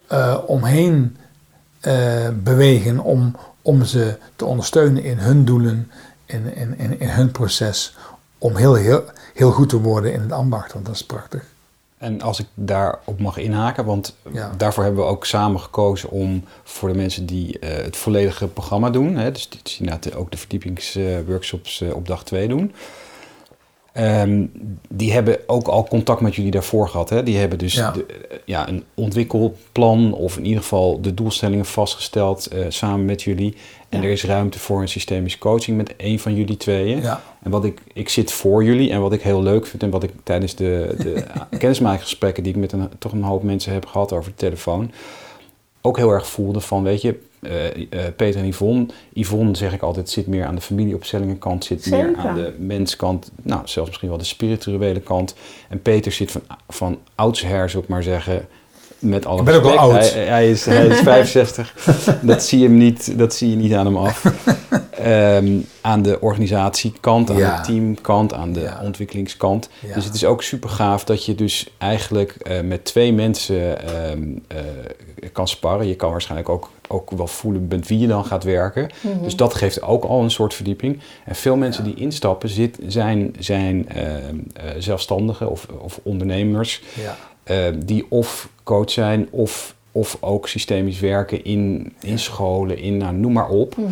eh, 0.07 0.37
omheen 0.45 1.17
eh, 1.87 2.29
bewegen 2.43 2.99
om, 2.99 3.35
om 3.61 3.83
ze 3.85 4.17
te 4.35 4.45
ondersteunen 4.45 5.03
in 5.03 5.17
hun 5.17 5.45
doelen, 5.45 5.91
in, 6.25 6.55
in, 6.55 6.77
in, 6.77 6.99
in 6.99 7.09
hun 7.09 7.31
proces, 7.31 7.95
om 8.37 8.55
heel, 8.55 8.73
heel, 8.73 9.03
heel 9.33 9.51
goed 9.51 9.69
te 9.69 9.81
worden 9.81 10.13
in 10.13 10.21
het 10.21 10.31
ambacht, 10.31 10.73
want 10.73 10.85
dat 10.85 10.95
is 10.95 11.05
prachtig. 11.05 11.43
En 11.97 12.21
als 12.21 12.39
ik 12.39 12.45
daarop 12.53 13.19
mag 13.19 13.37
inhaken, 13.37 13.85
want 13.85 14.15
Ja. 14.33 14.51
daarvoor 14.57 14.83
hebben 14.83 15.03
we 15.03 15.09
ook 15.09 15.25
samen 15.25 15.59
gekozen 15.59 16.09
om 16.09 16.43
voor 16.63 16.89
de 16.89 16.95
mensen 16.95 17.25
die 17.25 17.59
eh, 17.59 17.83
het 17.83 17.97
volledige 17.97 18.47
programma 18.47 18.89
doen, 18.89 19.15
hè, 19.15 19.31
dus 19.31 19.49
die 19.49 19.87
die 19.99 20.15
ook 20.15 20.31
de 20.31 20.37
verdiepingsworkshops 20.37 21.81
eh, 21.81 21.95
op 21.95 22.07
dag 22.07 22.23
2 22.23 22.47
doen, 22.47 22.73
Ehm, 23.97 24.45
die 24.89 25.11
hebben 25.13 25.37
ook 25.47 25.67
al 25.67 25.87
contact 25.87 26.21
met 26.21 26.35
jullie 26.35 26.51
daarvoor 26.51 26.89
gehad. 26.89 27.09
Hè? 27.09 27.23
Die 27.23 27.37
hebben 27.37 27.57
dus 27.57 27.73
Ja. 27.73 27.91
de- 27.91 28.05
eh, 28.05 28.37
ja, 28.45 28.67
een 28.67 28.83
ontwikkelplan 28.93 30.13
of 30.13 30.37
in 30.37 30.45
ieder 30.45 30.61
geval 30.61 31.01
de 31.01 31.13
doelstellingen 31.13 31.65
vastgesteld 31.65 32.45
eh, 32.47 32.65
samen 32.69 33.05
met 33.05 33.21
jullie. 33.23 33.55
En 33.89 33.99
Ja. 34.01 34.05
er 34.05 34.11
is 34.11 34.23
ruimte 34.25 34.59
voor 34.59 34.81
een 34.81 34.87
systemische 34.89 35.37
coaching 35.39 35.77
met 35.77 35.93
een 35.97 36.19
van 36.19 36.35
jullie 36.35 36.57
tweeën. 36.57 37.01
Ja, 37.01 37.21
En 37.43 37.51
wat 37.51 37.65
ik, 37.65 37.81
ik 37.93 38.09
zit 38.09 38.31
voor 38.31 38.63
jullie 38.63 38.91
en 38.91 39.01
wat 39.01 39.13
ik 39.13 39.21
heel 39.21 39.43
leuk 39.43 39.65
vind 39.67 39.83
en 39.83 39.89
wat 39.89 40.03
ik 40.03 40.11
tijdens 40.23 40.55
de, 40.55 40.95
de 40.97 41.23
kennismakingsgesprekken 41.59 42.43
die 42.43 42.53
ik 42.53 42.59
met 42.59 42.71
een, 42.71 42.89
toch 42.99 43.11
een 43.11 43.23
hoop 43.23 43.43
mensen 43.43 43.73
heb 43.73 43.85
gehad 43.85 44.13
over 44.13 44.31
de 44.31 44.37
telefoon, 44.37 44.91
ook 45.81 45.97
heel 45.97 46.11
erg 46.11 46.27
voelde 46.27 46.59
van, 46.59 46.83
weet 46.83 47.01
je, 47.01 47.19
eh, 47.39 47.65
eh, 47.67 48.13
Peter 48.15 48.39
en 48.39 48.47
Yvonne. 48.47 48.85
Yvonne, 49.13 49.55
zeg 49.55 49.73
ik 49.73 49.81
altijd, 49.81 50.09
zit 50.09 50.27
meer 50.27 50.45
aan 50.45 50.55
de 50.55 50.61
familieopstellingenkant, 50.61 51.65
zit 51.65 51.89
meer 51.89 52.15
aan 52.15 52.35
de 52.35 52.55
menskant, 52.57 53.31
nou, 53.41 53.61
zelfs 53.65 53.87
misschien 53.89 54.09
wel 54.09 54.17
de 54.17 54.23
spirituele 54.23 54.99
kant. 54.99 55.35
En 55.69 55.81
Peter 55.81 56.11
zit 56.11 56.31
van, 56.31 56.41
van 56.67 56.99
oudsher, 57.15 57.69
zou 57.69 57.83
ik 57.83 57.89
maar 57.89 58.03
zeggen, 58.03 58.47
met 58.99 59.25
alle 59.25 59.39
Ik 59.39 59.45
ben 59.45 59.55
ook 59.55 59.75
oud. 59.75 60.13
Hij, 60.13 60.23
hij 60.25 60.49
is, 60.49 60.65
hij 60.65 60.85
is 60.87 60.99
65. 61.13 61.73
dat, 62.21 62.43
zie 62.43 62.59
je 62.59 62.65
hem 62.67 62.77
niet, 62.77 63.17
dat 63.17 63.33
zie 63.33 63.49
je 63.49 63.55
niet 63.55 63.73
aan 63.73 63.85
hem 63.85 63.97
af. 63.97 64.23
Ehm, 64.97 65.59
aan 65.81 66.01
de 66.01 66.21
organisatiekant, 66.21 67.29
aan 67.29 67.37
Ja. 67.37 67.55
de 67.57 67.61
teamkant, 67.65 68.33
aan 68.33 68.53
de 68.53 68.59
Ja. 68.59 68.79
ontwikkelingskant. 68.83 69.69
Ja. 69.87 69.93
Dus 69.93 70.05
het 70.05 70.13
is 70.13 70.25
ook 70.25 70.43
super 70.43 70.69
gaaf 70.69 71.03
dat 71.03 71.25
je 71.25 71.35
dus 71.35 71.67
eigenlijk 71.77 72.31
eh, 72.31 72.61
met 72.61 72.85
twee 72.85 73.13
mensen 73.13 73.81
ehm, 73.83 74.21
eh, 74.47 74.57
kan 75.31 75.47
sparren. 75.47 75.87
Je 75.87 75.95
kan 75.95 76.11
waarschijnlijk 76.11 76.49
ook, 76.49 76.69
ook 76.87 77.11
wel 77.11 77.27
voelen 77.27 77.65
met 77.69 77.87
wie 77.87 77.99
je 77.99 78.07
dan 78.07 78.25
gaat 78.25 78.43
werken. 78.43 78.89
Mhm. 79.01 79.23
Dus 79.23 79.35
dat 79.35 79.53
geeft 79.53 79.81
ook 79.81 80.03
al 80.03 80.23
een 80.23 80.31
soort 80.31 80.53
verdieping. 80.53 80.99
En 81.25 81.35
veel 81.35 81.55
mensen 81.55 81.83
die 81.83 81.95
instappen 81.95 82.49
zit, 82.49 82.77
zijn, 82.87 83.35
zijn 83.39 83.89
ehm, 83.89 84.05
eh, 84.53 84.63
zelfstandigen 84.77 85.49
of, 85.49 85.67
of 85.79 85.99
ondernemers 86.03 86.81
ja, 87.03 87.17
die 87.85 88.05
of 88.09 88.49
coach 88.63 88.91
zijn 88.91 89.27
of, 89.31 89.75
of 89.91 90.17
ook 90.19 90.47
systemisch 90.47 90.99
werken 90.99 91.43
in, 91.43 91.93
in 92.01 92.19
scholen, 92.19 92.77
in 92.77 92.97
nou, 92.97 93.15
noem 93.15 93.31
maar 93.33 93.49
op. 93.49 93.77
Mhm. 93.77 93.87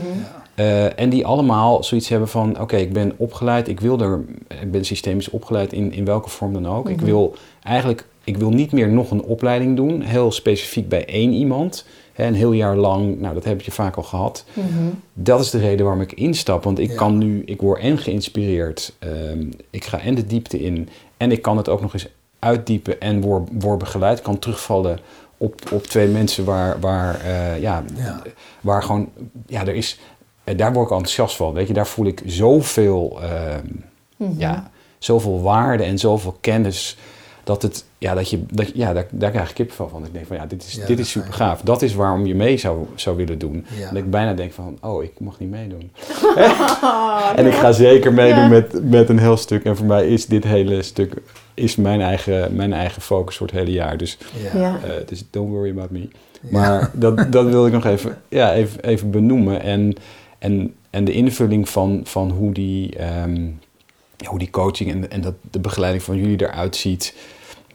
Eh, 0.56 1.00
en 1.00 1.10
die 1.10 1.26
allemaal 1.26 1.84
zoiets 1.84 2.10
hebben 2.10 2.28
van, 2.28 2.60
oké, 2.62 2.76
ik 2.76 2.94
ben 2.94 3.14
opgeleid, 3.18 3.68
ik 3.68 3.80
wil 3.80 4.00
er, 4.00 4.20
ik 4.62 4.72
ben 4.72 4.86
systemisch 4.86 5.30
opgeleid 5.30 5.74
in, 5.74 5.92
in 5.94 6.06
welke 6.06 6.30
vorm 6.30 6.54
dan 6.54 6.68
ook. 6.68 6.90
Ik 6.90 6.96
Mhm. 6.96 7.06
wil 7.06 7.36
eigenlijk, 7.64 8.06
ik 8.24 8.38
wil 8.38 8.50
niet 8.50 8.72
meer 8.72 8.90
nog 8.90 9.12
een 9.12 9.24
opleiding 9.24 9.76
doen, 9.76 10.02
heel 10.02 10.32
specifiek 10.32 10.90
bij 10.90 11.06
één 11.06 11.32
iemand. 11.34 11.86
Hè, 12.14 12.26
een 12.26 12.34
heel 12.34 12.52
jaar 12.52 12.76
lang, 12.76 13.20
nou 13.20 13.34
dat 13.34 13.44
heb 13.44 13.62
je 13.62 13.72
vaak 13.72 13.96
al 13.96 14.04
gehad. 14.04 14.46
Mhm. 14.54 14.68
Dat 15.14 15.40
is 15.40 15.50
de 15.50 15.58
reden 15.60 15.86
waarom 15.86 16.02
ik 16.04 16.14
instap, 16.14 16.64
want 16.64 16.80
ik 16.80 16.90
Ja. 16.90 16.96
kan 16.96 17.18
nu, 17.18 17.42
ik 17.46 17.62
word 17.62 17.80
en 17.82 17.98
geïnspireerd, 17.98 18.94
ehm, 19.00 19.46
ik 19.70 19.86
ga 19.86 20.00
en 20.00 20.16
de 20.16 20.26
diepte 20.26 20.62
in 20.64 20.90
en 21.18 21.32
ik 21.32 21.42
kan 21.42 21.58
het 21.58 21.70
ook 21.70 21.82
nog 21.82 21.94
eens 21.94 22.08
uitdiepen 22.46 23.00
en 23.02 23.22
word, 23.22 23.50
word 23.52 23.78
begeleid. 23.78 24.18
Ik 24.18 24.24
kan 24.24 24.40
terugvallen 24.40 25.00
op, 25.38 25.62
op 25.72 25.84
twee 25.84 26.08
mensen 26.08 26.46
waar, 26.46 26.80
waar, 26.80 27.20
eh, 27.22 27.62
ja, 27.62 27.84
Ja. 27.96 28.22
waar 28.62 28.84
gewoon, 28.84 29.10
ja, 29.48 29.62
er 29.62 29.76
is, 29.76 30.00
eh, 30.44 30.58
daar 30.58 30.74
word 30.74 30.86
ik 30.86 30.92
enthousiast 30.92 31.36
van. 31.36 31.54
Weet 31.54 31.68
je, 31.68 31.74
daar 31.74 31.88
voel 31.88 32.06
ik 32.06 32.22
zoveel, 32.26 33.20
ehm, 33.22 33.66
Mhm. 34.18 34.32
ja, 34.40 34.70
zoveel 34.98 35.42
waarde 35.42 35.84
en 35.84 36.00
zoveel 36.00 36.38
kennis. 36.42 36.98
Dat 37.46 37.62
het, 37.62 37.86
ja, 37.98 38.14
dat 38.14 38.30
je, 38.30 38.44
dat, 38.52 38.72
ja 38.74 38.94
daar, 38.94 39.06
daar 39.12 39.32
krijg 39.32 39.50
ik 39.50 39.56
kippenvel 39.56 39.90
van. 39.90 40.06
Ik 40.06 40.14
denk 40.14 40.26
van, 40.26 40.36
ja, 40.36 40.46
dit 40.46 40.64
is, 40.64 40.74
Ja, 40.74 40.86
dit 40.86 41.00
is 41.00 41.10
super 41.10 41.34
gaaf. 41.34 41.62
Dat 41.62 41.82
is 41.82 41.96
waarom 41.96 42.26
je 42.26 42.36
mee 42.36 42.58
zou, 42.58 42.86
zou 42.96 43.16
willen 43.18 43.38
doen. 43.38 43.66
ja. 43.80 43.90
En 43.90 43.96
ik 43.96 44.10
bijna 44.10 44.34
denk 44.34 44.52
van, 44.54 44.78
oh, 44.82 45.04
ik 45.04 45.20
mag 45.20 45.40
niet 45.40 45.50
meedoen. 45.50 45.92
En 47.36 47.46
ik 47.46 47.54
ga 47.54 47.72
zeker 47.72 48.14
meedoen 48.14 48.44
Ja. 48.44 48.48
met, 48.48 48.90
met 48.90 49.10
een 49.10 49.20
heel 49.20 49.38
stuk. 49.38 49.64
En 49.64 49.76
voor 49.78 49.86
mij 49.86 50.08
is 50.08 50.26
dit 50.26 50.44
hele 50.44 50.82
stuk 50.82 51.14
is 51.54 51.76
mijn 51.76 52.02
eigen, 52.02 52.56
mijn 52.56 52.74
eigen 52.74 53.02
focus 53.02 53.38
voor 53.38 53.48
het 53.48 53.56
hele 53.56 53.72
jaar. 53.72 53.98
Dus, 53.98 54.18
eh, 54.54 54.74
dus 55.06 55.24
don't 55.30 55.50
worry 55.50 55.70
about 55.70 55.90
me. 55.90 56.00
Ja. 56.00 56.08
Maar 56.52 56.90
dat, 57.04 57.32
dat 57.32 57.46
wil 57.46 57.66
ik 57.68 57.74
nog 57.74 57.86
even, 57.86 58.18
ja, 58.30 58.54
even, 58.54 58.84
even 58.84 59.12
benoemen. 59.12 59.62
En, 59.62 59.94
en, 60.40 60.74
en 60.90 61.04
de 61.06 61.12
invulling 61.12 61.70
van, 61.70 62.02
van 62.04 62.30
hoe, 62.32 62.54
die, 62.54 62.96
ehm, 62.96 63.44
ja, 64.18 64.28
hoe 64.30 64.40
die 64.40 64.50
coaching 64.50 64.92
en, 64.92 65.12
en 65.12 65.22
dat 65.22 65.34
de 65.52 65.60
begeleiding 65.60 66.04
van 66.04 66.16
jullie 66.18 66.42
eruit 66.42 66.76
ziet. 66.76 67.14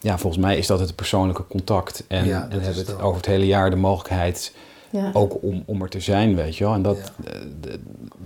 Ja, 0.01 0.19
volgens 0.19 0.43
mij 0.43 0.59
is 0.59 0.67
dat 0.67 0.81
het 0.81 0.95
persoonlijke 0.95 1.47
contact. 1.49 2.05
En, 2.09 2.25
Ja, 2.27 2.47
en 2.51 2.61
hebben 2.61 2.75
het 2.79 3.01
over 3.01 3.17
het 3.17 3.27
hele 3.27 3.47
jaar 3.47 3.71
de 3.71 3.77
mogelijkheid 3.77 4.53
Ja. 4.91 5.11
ook 5.13 5.37
om, 5.43 5.63
om 5.67 5.83
er 5.83 5.89
te 5.89 6.01
zijn, 6.01 6.35
weet 6.37 6.57
je 6.57 6.65
wel. 6.65 6.75
En 6.75 6.83
dat, 6.83 7.13
Ja. 7.25 7.31
eh, 7.33 7.75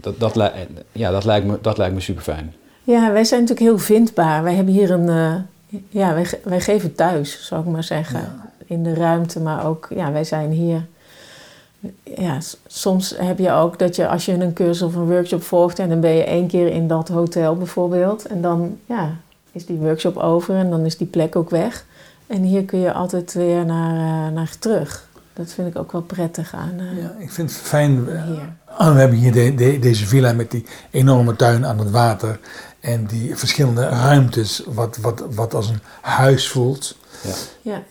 dat, 0.01 0.19
dat, 0.21 0.53
ja, 0.93 1.11
dat, 1.11 1.25
lijkt 1.25 1.47
me, 1.47 1.59
dat 1.63 1.79
lijkt 1.79 1.95
me 1.95 2.01
super 2.01 2.23
fijn. 2.23 2.55
Ja, 2.85 3.13
wij 3.13 3.25
zijn 3.25 3.41
natuurlijk 3.41 3.69
heel 3.69 3.79
vindbaar. 3.79 4.43
Wij 4.43 4.55
hebben 4.55 4.75
hier 4.75 4.91
een... 4.91 5.09
eh, 5.09 5.81
ja, 5.89 6.15
wij, 6.15 6.27
wij 6.45 6.61
geven 6.61 6.95
thuis, 6.95 7.47
zou 7.47 7.61
ik 7.61 7.67
maar 7.67 7.85
zeggen. 7.85 8.21
Ja. 8.21 8.51
In 8.67 8.83
de 8.83 8.95
ruimte, 8.95 9.41
maar 9.41 9.67
ook... 9.67 9.89
Ja, 9.95 10.13
wij 10.13 10.25
zijn 10.25 10.51
hier... 10.51 10.87
Ja, 12.17 12.39
soms 12.67 13.15
heb 13.19 13.39
je 13.39 13.51
ook 13.53 13.79
dat 13.79 13.97
je 13.97 14.09
als 14.09 14.25
je 14.25 14.33
een 14.33 14.53
cursus 14.53 14.83
of 14.83 14.95
een 14.95 15.07
workshop 15.11 15.43
volgt... 15.43 15.79
en 15.79 15.89
dan 15.89 16.01
ben 16.01 16.11
je 16.15 16.25
één 16.25 16.47
keer 16.47 16.67
in 16.67 16.89
dat 16.89 17.09
hotel 17.09 17.57
bijvoorbeeld... 17.57 18.27
en 18.27 18.41
dan 18.43 18.79
ja, 18.87 19.17
is 19.55 19.67
die 19.67 19.77
workshop 19.79 20.17
over 20.17 20.55
en 20.57 20.71
dan 20.71 20.85
is 20.85 20.97
die 20.97 21.07
plek 21.07 21.37
ook 21.37 21.51
weg. 21.51 21.85
En 22.27 22.43
hier 22.43 22.65
kun 22.65 22.79
je 22.79 22.93
altijd 22.93 23.33
weer 23.33 23.65
naar, 23.67 24.27
eh, 24.27 24.33
naar 24.35 24.57
terug. 24.59 25.09
Dat 25.33 25.53
vind 25.53 25.69
ik 25.69 25.77
ook 25.79 25.93
wel 25.93 26.03
prettig 26.03 26.55
aan 26.55 26.73
eh, 26.79 27.03
Ja, 27.03 27.15
ik 27.19 27.31
vind 27.31 27.51
het 27.51 27.59
fijn. 27.61 28.09
eh, 28.09 28.23
hier. 28.25 28.53
ah, 28.79 28.93
we 28.93 28.99
hebben 28.99 29.19
hier 29.19 29.33
de, 29.33 29.55
de- 29.55 29.79
deze 29.79 30.07
villa 30.07 30.33
met 30.33 30.51
die 30.51 30.67
enorme 30.91 31.37
tuin 31.37 31.67
aan 31.67 31.79
het 31.79 31.91
water. 31.91 32.39
En 32.81 33.07
die 33.07 33.37
verschillende 33.37 33.89
ruimtes, 33.89 34.63
wat, 34.67 34.97
wat, 34.97 35.25
wat 35.31 35.55
als 35.55 35.69
een 35.69 35.81
huis 36.01 36.49
voelt. 36.49 36.97
Ja, 37.63 37.83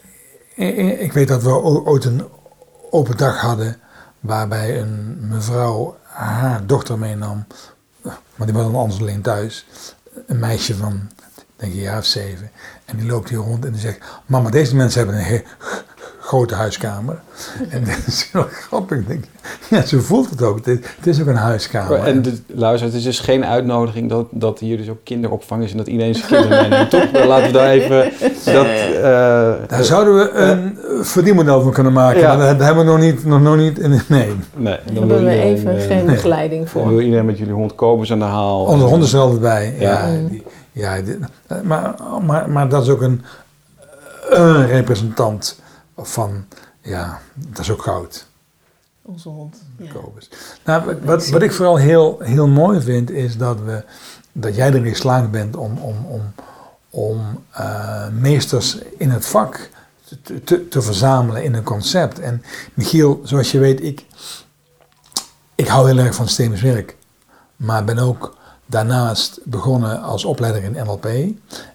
I- 0.57 0.63
I- 0.63 0.89
Ik 0.99 1.13
weet 1.13 1.27
dat 1.27 1.43
we 1.43 1.49
ooit 1.85 2.05
een 2.05 2.23
open 2.89 3.17
dag 3.17 3.39
hadden. 3.41 3.77
Waarbij 4.19 4.79
een 4.81 5.17
mevrouw 5.27 5.97
haar 6.03 6.65
dochter 6.65 6.99
meenam. 6.99 7.45
Maar 8.35 8.47
die 8.47 8.53
was 8.55 8.63
dan 8.65 8.75
anders 8.75 8.99
alleen 9.01 9.21
thuis. 9.21 9.65
Een 10.27 10.39
meisje 10.39 10.75
van, 10.75 11.09
denk 11.63 11.73
ik, 11.75 11.79
een 11.79 11.85
jaar 11.85 11.97
of 11.99 12.05
zeven. 12.05 12.49
En 12.85 12.97
die 12.97 13.07
loopt 13.07 13.29
hier 13.29 13.37
rond 13.37 13.65
en 13.65 13.71
die 13.71 13.81
zegt: 13.81 13.99
Mama, 14.25 14.49
deze 14.49 14.75
mensen 14.75 14.99
hebben 15.05 15.25
een 15.33 15.41
grote 16.19 16.55
huiskamer. 16.55 17.19
En 17.69 17.83
dat 17.85 17.97
is 18.07 18.29
heel 18.31 18.45
grappig. 18.51 18.97
Ik 18.97 19.07
Denk, 19.07 19.23
ja, 19.69 19.81
zo 19.85 19.99
voelt 19.99 20.29
het 20.29 20.41
ook. 20.41 20.65
Het 20.65 20.85
is, 21.07 21.21
ook 21.21 21.27
een 21.27 21.35
huiskamer. 21.35 21.99
En 22.03 22.21
de, 22.21 22.37
luister, 22.47 22.87
het 22.87 22.97
is 22.97 23.03
dus 23.03 23.19
geen 23.19 23.45
uitnodiging 23.45 24.09
dat, 24.09 24.27
dat 24.31 24.59
hier 24.59 24.77
dus 24.77 24.89
ook 24.89 24.97
kinderopvang 25.03 25.63
is 25.63 25.71
en 25.71 25.77
dat 25.77 25.87
iedereen 25.87 26.15
zijn 26.15 26.27
kinderen 26.27 26.61
meeneemt. 26.69 26.89
Toch? 26.89 27.25
Laten 27.25 27.45
we 27.47 27.51
daar 27.53 27.69
even... 27.69 28.11
Dat, 28.53 28.65
eh, 28.65 29.01
Daar 29.67 29.83
zouden 29.83 30.13
we 30.15 30.29
een 30.31 30.77
verdienmodel 31.05 31.61
van 31.61 31.71
kunnen 31.71 31.93
maken. 31.93 32.19
Ja. 32.21 32.35
Maar 32.35 32.57
dat 32.57 32.65
hebben 32.65 32.85
we 32.85 32.91
nog 32.91 32.99
niet. 32.99 33.25
Nog, 33.25 33.41
nog 33.41 33.55
niet 33.57 33.79
in, 33.79 33.89
nee. 33.89 34.01
nee, 34.07 34.35
daar 34.55 34.81
dan 34.93 35.07
wil 35.07 35.17
hebben 35.17 35.17
we 35.17 35.31
iedereen, 35.31 35.55
even 35.55 35.77
eh, 35.77 35.85
geen 35.87 36.05
begeleiding 36.05 36.69
Dan 36.69 36.83
wil 36.83 36.91
voor. 36.91 37.03
iedereen 37.03 37.25
met 37.25 37.37
jullie 37.37 37.53
hond 37.53 37.75
komen 37.75 38.05
ze 38.07 38.13
aan 38.13 38.19
de 38.19 38.25
haal. 38.25 38.65
Onze 38.65 38.85
hond 38.85 39.03
is 39.03 39.13
er 39.13 39.19
altijd 39.19 39.41
bij. 39.41 39.75
Ja, 39.79 40.07
Ja. 40.07 40.19
die- 40.29 40.43
ja 40.73 41.01
maar, 41.63 41.95
maar, 42.21 42.49
maar 42.49 42.69
dat 42.69 42.83
is 42.83 42.89
ook 42.89 43.01
een, 43.01 43.23
een 44.29 44.67
representant 44.67 45.59
van, 45.97 46.45
ja, 46.81 47.19
dat 47.33 47.59
is 47.59 47.71
ook 47.71 47.81
goud. 47.81 48.25
Onze 49.01 49.29
hond. 49.29 49.57
Ja. 49.77 49.91
Nou, 50.63 50.95
wat- 51.03 51.27
wat, 51.29 51.41
ik 51.41 51.51
vooral 51.53 51.75
heel, 51.75 52.19
heel 52.19 52.47
mooi 52.47 52.81
vind, 52.81 53.09
is 53.11 53.37
dat, 53.37 53.59
we, 53.59 53.83
dat 54.31 54.55
jij 54.55 54.67
erin 54.67 54.87
geslaagd 54.87 55.31
bent 55.31 55.55
om, 55.55 55.77
om, 55.77 56.05
om, 56.05 56.33
om 56.89 57.43
eh, 57.51 58.07
meesters 58.07 58.77
in 58.97 59.09
het 59.09 59.25
vak 59.25 59.69
te, 60.23 60.43
te, 60.43 60.67
te 60.67 60.81
verzamelen 60.81 61.43
in 61.43 61.53
een 61.53 61.63
concept. 61.63 62.19
En 62.19 62.43
Michiel, 62.73 63.21
zoals 63.23 63.51
je 63.51 63.59
weet, 63.59 63.83
ik, 63.83 64.05
ik 65.55 65.67
hou 65.67 65.87
heel 65.87 65.97
erg 66.05 66.15
van 66.15 66.27
systemisch 66.27 66.61
werk. 66.61 66.95
Maar 67.55 67.83
ben 67.83 67.99
ook 67.99 68.35
daarnaast 68.65 69.39
begonnen 69.43 70.01
als 70.01 70.25
opleider 70.25 70.63
in 70.63 70.85
NLP. 70.85 71.05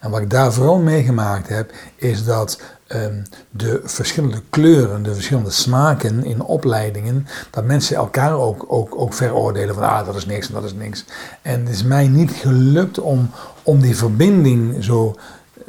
En 0.00 0.10
wat 0.10 0.20
ik 0.20 0.30
daar 0.30 0.52
vooral 0.52 0.78
meegemaakt 0.78 1.48
heb, 1.48 1.72
is 1.96 2.24
dat 2.24 2.60
ehm, 2.86 3.22
de 3.50 3.80
verschillende 3.84 4.42
kleuren, 4.50 5.02
de 5.02 5.14
verschillende 5.14 5.50
smaken 5.50 6.24
in 6.24 6.42
opleidingen, 6.42 7.26
dat 7.50 7.64
mensen 7.64 7.96
elkaar 7.96 8.32
ook, 8.32 8.64
ook, 8.68 9.00
ook 9.00 9.14
veroordelen 9.14 9.74
van 9.74 9.84
ah, 9.84 10.06
dat 10.06 10.14
is 10.14 10.26
niks 10.26 10.48
en 10.48 10.54
dat 10.54 10.64
is 10.64 10.74
niks. 10.74 11.04
En 11.42 11.60
het 11.60 11.68
is 11.68 11.82
mij 11.82 12.08
niet 12.08 12.30
gelukt 12.30 13.00
om, 13.00 13.30
om 13.62 13.80
die 13.80 13.96
verbinding 13.96 14.84
zo 14.84 15.16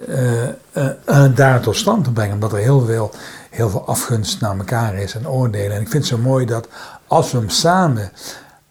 eh, 0.08 0.44
eh, 0.44 0.90
eh, 1.06 1.36
daar 1.36 1.62
tot 1.62 1.76
stand 1.76 2.04
te 2.04 2.12
brengen, 2.12 2.34
omdat 2.34 2.52
er 2.52 2.60
heel 2.60 2.86
veel, 2.86 3.12
heel 3.50 3.70
veel 3.70 3.86
afgunst 3.86 4.42
naar 4.42 4.58
elkaar 4.58 4.96
is 4.96 5.16
en 5.16 5.30
oordelen. 5.30 5.76
En 5.76 5.82
ik 5.82 5.90
vind 5.90 6.04
het 6.04 6.14
zo 6.14 6.18
mooi 6.18 6.46
dat 6.46 6.68
als 7.08 7.32
we 7.32 7.38
hem 7.38 7.50
samen 7.50 8.12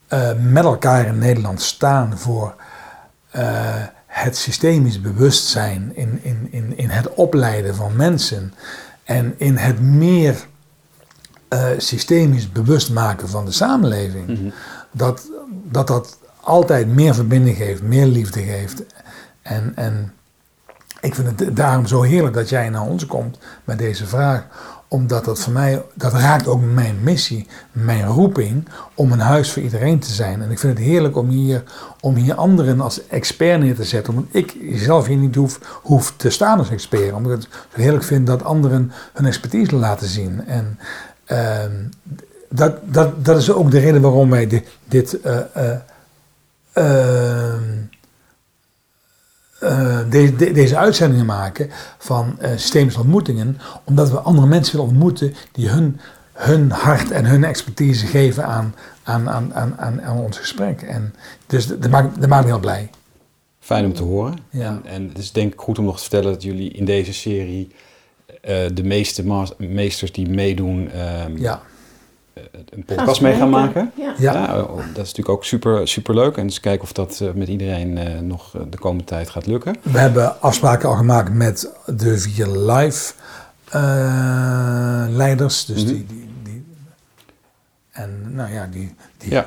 eh, 0.09 0.31
met 0.41 0.65
elkaar 0.65 1.07
in 1.07 1.19
Nederland 1.19 1.63
staan 1.63 2.19
voor 2.19 2.55
eh, 3.31 3.75
het 4.07 4.37
systemisch 4.37 5.01
bewustzijn 5.01 5.93
in, 5.95 6.21
in, 6.23 6.49
in, 6.51 6.77
in 6.77 6.89
het 6.89 7.15
opleiden 7.15 7.75
van 7.75 7.97
mensen 7.97 8.55
en 9.05 9.35
in 9.37 9.57
het 9.57 9.81
meer 9.81 10.47
eh, 11.49 11.67
systemisch 11.77 12.53
bewust 12.53 12.91
maken 12.91 13.29
van 13.29 13.45
de 13.45 13.53
samenleving, 13.53 14.27
Mhm. 14.27 14.49
dat, 14.91 15.29
dat 15.65 15.87
dat 15.87 16.19
altijd 16.41 16.89
meer 16.89 17.15
verbinding 17.15 17.57
geeft, 17.57 17.83
meer 17.83 18.07
liefde 18.07 18.43
geeft 18.43 18.83
En, 19.43 19.73
en 19.75 20.13
ik 21.01 21.15
vind 21.15 21.41
het 21.41 21.57
daarom 21.57 21.87
zo 21.87 22.03
heerlijk 22.03 22.35
dat 22.35 22.49
jij 22.49 22.69
naar 22.69 22.83
ons 22.87 23.07
komt 23.07 23.39
met 23.65 23.79
deze 23.79 24.07
vraag. 24.07 24.47
Omdat 24.89 25.25
dat 25.25 25.41
voor 25.41 25.53
mij, 25.53 25.83
dat 25.95 26.13
raakt 26.13 26.47
ook 26.47 26.61
mijn 26.63 26.99
missie, 27.03 27.47
mijn 27.73 28.07
roeping 28.07 28.69
om 28.95 29.13
een 29.13 29.21
huis 29.21 29.53
voor 29.53 29.63
iedereen 29.63 29.99
te 29.99 30.13
zijn. 30.13 30.43
En 30.43 30.51
ik 30.51 30.59
vind 30.59 30.79
het 30.79 30.87
heerlijk 30.87 31.17
om 31.17 31.29
hier, 31.29 31.63
om 32.01 32.15
hier 32.15 32.35
anderen 32.35 32.81
als 32.81 33.07
expert 33.07 33.61
neer 33.61 33.75
te 33.75 33.85
zetten. 33.85 34.15
Omdat 34.15 34.35
ik 34.35 34.57
zelf 34.73 35.07
hier 35.07 35.17
niet 35.17 35.35
hoef, 35.35 35.81
hoef 35.83 36.15
te 36.17 36.31
staan 36.31 36.59
als 36.59 36.71
expert. 36.71 37.13
Omdat 37.13 37.33
ik 37.33 37.49
het 37.69 37.83
heerlijk 37.83 38.05
vind 38.05 38.27
dat 38.27 38.45
anderen 38.45 38.93
hun 39.13 39.27
expertise 39.27 39.77
laten 39.77 40.09
zien. 40.09 40.47
En 40.47 40.79
ehm, 41.25 41.73
dat, 42.49 42.77
dat, 42.85 43.25
dat 43.25 43.39
is 43.39 43.51
ook 43.53 43.71
de 43.71 43.79
reden 43.79 44.01
waarom 44.01 44.31
wij 44.31 44.47
dit, 44.47 44.69
dit 44.85 45.19
uh, 45.25 45.39
uh, 46.75 47.55
de, 49.59 50.35
de, 50.37 50.53
deze 50.53 50.77
uitzendingen 50.77 51.27
maken 51.27 51.71
van 51.99 52.39
uh, 52.43 52.51
systemische 52.51 53.01
ontmoetingen, 53.01 53.59
omdat 53.85 54.11
we 54.11 54.19
andere 54.19 54.47
mensen 54.47 54.77
willen 54.77 54.91
ontmoeten 54.91 55.35
die 55.53 55.69
hun, 55.69 56.01
hun 56.33 56.71
hart 56.71 57.11
en 57.11 57.25
hun 57.25 57.45
expertise 57.45 58.07
geven 58.07 58.47
aan, 58.47 58.75
aan, 59.03 59.31
aan, 59.31 59.55
aan, 59.77 60.03
aan 60.03 60.19
ons 60.19 60.39
gesprek. 60.39 60.83
En 60.83 61.15
dus 61.47 61.67
dat 61.67 61.91
maakt, 61.91 62.21
dat 62.21 62.29
maakt 62.29 62.45
me 62.45 62.51
heel 62.51 62.61
blij. 62.61 62.91
Fijn 63.61 63.85
om 63.85 63.93
te 63.93 64.03
horen. 64.03 64.39
Ja. 64.51 64.67
En, 64.67 64.83
en 64.85 65.09
het 65.09 65.19
is 65.19 65.33
denk 65.33 65.53
ik 65.53 65.61
goed 65.61 65.79
om 65.79 65.85
nog 65.85 65.97
te 65.97 66.01
vertellen 66.01 66.33
dat 66.33 66.43
jullie 66.43 66.71
in 66.71 66.85
deze 66.85 67.13
serie 67.13 67.69
uh, 68.29 68.57
de 68.75 68.85
meeste 68.85 69.47
meesters 69.59 70.13
die 70.13 70.29
meedoen. 70.29 70.91
Um, 71.25 71.37
ja 71.37 71.63
een 72.71 72.85
podcast 72.85 73.21
mee 73.21 73.35
gaan 73.35 73.51
maken. 73.51 73.93
Ja. 73.95 74.15
Ja. 74.19 74.47
dat 74.57 74.79
is 74.89 74.95
natuurlijk 74.95 75.29
ook 75.29 75.45
super, 75.45 75.89
super 75.89 76.15
leuk. 76.15 76.37
En 76.37 76.47
dus 76.47 76.61
kijken 76.61 76.83
of 76.83 76.93
dat 76.93 77.23
met 77.35 77.49
iedereen 77.49 77.97
uh, 77.97 78.19
nog 78.21 78.55
de 78.71 78.79
komende 78.79 79.05
tijd 79.05 79.31
gaat 79.31 79.47
lukken. 79.47 79.77
We 79.83 79.99
hebben 79.99 80.41
afspraken 80.41 80.89
al 80.89 80.95
gemaakt 80.95 81.33
met 81.33 81.71
de 81.87 82.19
vier 82.19 82.47
live 82.47 83.13
uh, 83.75 85.05
leiders. 85.09 85.65
Dus 85.65 85.83
mm 85.83 85.89
-hmm. 85.89 85.97
die, 85.97 86.07
die, 86.07 86.31
die, 86.43 86.65
En 87.91 88.35
nou 88.35 88.53
ja, 88.53 88.69
die. 88.71 88.95
die 89.19 89.31
ja. 89.31 89.47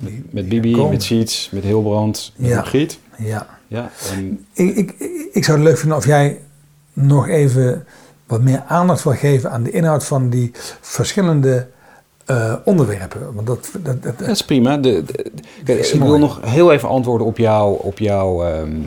Die, 0.00 0.24
met 0.30 0.48
Bibi, 0.48 0.76
met 0.76 1.02
Sheets, 1.02 1.50
met 1.52 1.62
Hilbrand, 1.62 2.32
met 2.36 2.48
ja. 2.48 2.56
Margriet. 2.56 2.98
Ja. 3.16 3.46
ja 3.66 3.90
en... 4.12 4.46
ik, 4.52 4.76
ik, 4.76 4.94
ik 5.32 5.44
zou 5.44 5.58
het 5.58 5.66
leuk 5.66 5.78
vinden 5.78 5.96
of 5.96 6.06
jij 6.06 6.40
nog 6.92 7.28
even 7.28 7.86
wat 8.26 8.42
meer 8.42 8.62
aandacht 8.66 9.02
wil 9.02 9.12
geven 9.12 9.50
aan 9.50 9.62
de 9.62 9.70
inhoud 9.70 10.04
van 10.04 10.30
die 10.30 10.50
verschillende 10.80 11.68
uh, 12.26 12.54
onderwerpen. 12.64 13.34
Want 13.34 13.46
dat, 13.46 13.70
dat, 13.82 14.02
dat, 14.02 14.18
dat 14.18 14.28
is 14.28 14.44
prima. 14.44 14.76
De, 14.76 15.02
de, 15.04 15.32
de, 15.64 15.78
ik 15.78 16.00
wil 16.00 16.18
nog 16.18 16.40
heel 16.44 16.72
even 16.72 16.88
antwoorden 16.88 17.26
op, 17.26 17.38
jou, 17.38 17.78
op, 17.82 17.98
jou, 17.98 18.46
um, 18.46 18.84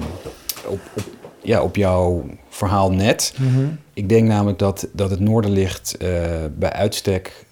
op, 0.66 0.80
op, 0.96 1.04
ja, 1.42 1.62
op 1.62 1.76
jouw 1.76 2.26
verhaal 2.50 2.92
net. 2.92 3.34
Mm 3.38 3.54
-hmm. 3.54 3.80
Ik 3.94 4.10
denk 4.10 4.28
namelijk 4.28 4.60
dat, 4.60 4.88
dat 4.92 5.10
het 5.10 5.20
Noorderlicht 5.20 5.96
uh, 6.02 6.10
bij 6.58 6.72
uitstek 6.72 7.46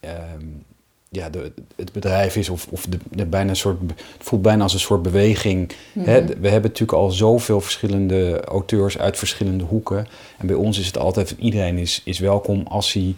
um, 0.00 0.64
ja, 1.08 1.30
de, 1.30 1.52
het 1.76 1.92
bedrijf 1.92 2.36
is, 2.36 2.48
of, 2.48 2.66
of 2.70 2.86
de, 2.88 2.98
de 3.10 3.26
bijna 3.26 3.50
een 3.50 3.56
soort, 3.56 3.80
het 3.80 4.02
voelt 4.18 4.42
bijna 4.42 4.62
als 4.62 4.72
een 4.72 4.80
soort 4.80 5.02
beweging. 5.02 5.58
Mm 5.58 6.02
-hmm. 6.02 6.12
Hè? 6.12 6.24
We 6.24 6.48
hebben 6.48 6.70
natuurlijk 6.70 6.98
al 6.98 7.10
zoveel 7.10 7.60
verschillende 7.60 8.40
auteurs 8.44 8.98
uit 8.98 9.18
verschillende 9.18 9.64
hoeken. 9.64 10.06
En 10.38 10.46
bij 10.46 10.56
ons 10.56 10.78
is 10.78 10.86
het 10.86 10.98
altijd, 10.98 11.34
iedereen 11.38 11.78
is, 11.78 12.02
is 12.04 12.18
welkom 12.18 12.66
als 12.66 12.92
hij 12.92 13.14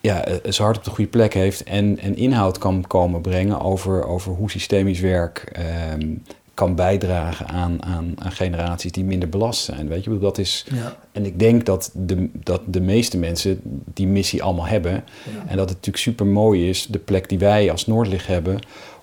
ja, 0.00 0.24
zijn 0.42 0.66
hart 0.66 0.76
op 0.76 0.84
de 0.84 0.90
goede 0.90 1.10
plek 1.10 1.34
heeft 1.34 1.62
en, 1.62 1.98
en 1.98 2.16
inhoud 2.16 2.58
kan 2.58 2.84
komen 2.86 3.20
brengen 3.20 3.60
over, 3.60 4.06
over 4.06 4.32
hoe 4.32 4.50
systemisch 4.50 5.00
werk 5.00 5.60
um, 5.92 6.22
kan 6.54 6.74
bijdragen 6.74 7.48
aan, 7.48 7.82
aan, 7.82 8.14
aan 8.18 8.32
generaties 8.32 8.92
die 8.92 9.04
minder 9.04 9.28
belast 9.28 9.64
zijn. 9.64 9.88
Weet 9.88 10.04
je, 10.04 10.18
dat 10.18 10.38
is. 10.38 10.66
Ja. 10.74 10.96
En 11.12 11.26
ik 11.26 11.38
denk 11.38 11.66
dat 11.66 11.90
de, 11.94 12.28
dat 12.32 12.60
de 12.66 12.80
meeste 12.80 13.18
mensen 13.18 13.60
die 13.94 14.06
missie 14.06 14.42
allemaal 14.42 14.66
hebben. 14.66 14.92
Ja. 14.92 15.00
En 15.46 15.56
dat 15.56 15.68
het 15.68 15.76
natuurlijk 15.76 15.96
super 15.96 16.26
mooi 16.26 16.68
is, 16.68 16.86
de 16.86 16.98
plek 16.98 17.28
die 17.28 17.38
wij 17.38 17.70
als 17.70 17.86
Noordlicht 17.86 18.26
hebben. 18.26 18.58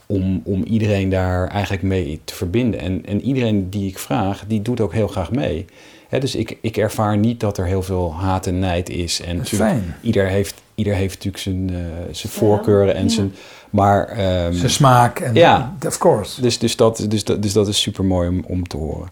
Om, 0.06 0.42
om 0.44 0.64
iedereen 0.64 1.10
daar 1.10 1.48
eigenlijk 1.48 1.84
mee 1.84 2.22
te 2.24 2.36
verbinden. 2.36 2.80
En, 2.80 3.06
en 3.06 3.22
iedereen 3.22 3.70
die 3.70 3.88
ik 3.88 4.00
vraag, 4.00 4.44
die 4.48 4.62
doet 4.62 4.82
ook 4.82 4.94
heel 4.94 5.08
graag 5.08 5.32
mee. 5.32 5.66
He, 6.08 6.20
dus 6.20 6.36
ik, 6.36 6.58
ik 6.62 6.78
ervaar 6.78 7.18
niet 7.18 7.40
dat 7.40 7.58
er 7.58 7.66
heel 7.66 7.84
veel 7.84 8.14
haat 8.14 8.48
en 8.48 8.60
nijd 8.60 8.90
is. 8.90 9.22
En 9.22 9.46
fijn. 9.46 9.96
Ieder 10.02 10.28
heeft, 10.28 10.62
ieder 10.76 10.94
heeft 10.94 11.14
natuurlijk 11.14 11.44
zijn, 11.44 11.72
uh, 11.72 11.78
zijn 12.12 12.34
voorkeuren 12.34 12.96
en 12.96 13.04
ja. 13.04 13.10
zijn. 13.10 13.34
Maar, 13.70 14.10
um, 14.46 14.54
zijn 14.54 14.70
smaak 14.70 15.20
en 15.20 15.34
ja, 15.34 15.76
of 15.86 15.98
course. 15.98 16.42
Dus, 16.42 16.60
dus, 16.60 16.76
dat, 16.76 17.06
dus, 17.10 17.24
dat, 17.24 17.42
dus 17.42 17.54
dat 17.54 17.68
is 17.68 17.82
super 17.82 18.06
mooi 18.06 18.30
om, 18.30 18.44
om 18.48 18.68
te 18.68 18.78
horen. 18.78 19.10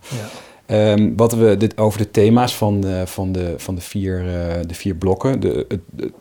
Ja. 0.67 0.91
Um, 0.91 1.15
wat 1.15 1.33
we 1.33 1.57
dit, 1.57 1.77
over 1.77 1.99
de 1.99 2.11
thema's 2.11 2.55
van 2.55 2.81
de, 2.81 3.03
van 3.05 3.31
de, 3.31 3.53
van 3.57 3.75
de, 3.75 3.81
vier, 3.81 4.23
uh, 4.23 4.31
de 4.67 4.73
vier 4.73 4.95
blokken. 4.95 5.39
De, 5.39 5.65
het, 5.67 5.81
het, 5.95 6.11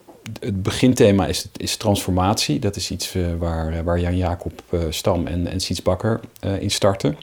het 0.40 0.62
beginthema 0.62 1.26
is, 1.26 1.48
is 1.56 1.76
transformatie. 1.76 2.58
Dat 2.58 2.76
is 2.76 2.90
iets 2.90 3.14
uh, 3.14 3.26
waar, 3.38 3.84
waar 3.84 4.00
Jan 4.00 4.16
Jacob 4.16 4.62
uh, 4.70 4.80
Stam 4.88 5.26
en, 5.26 5.46
en 5.46 5.60
Siets 5.60 5.82
Bakker 5.82 6.20
in 6.58 6.70
starten. 6.70 7.16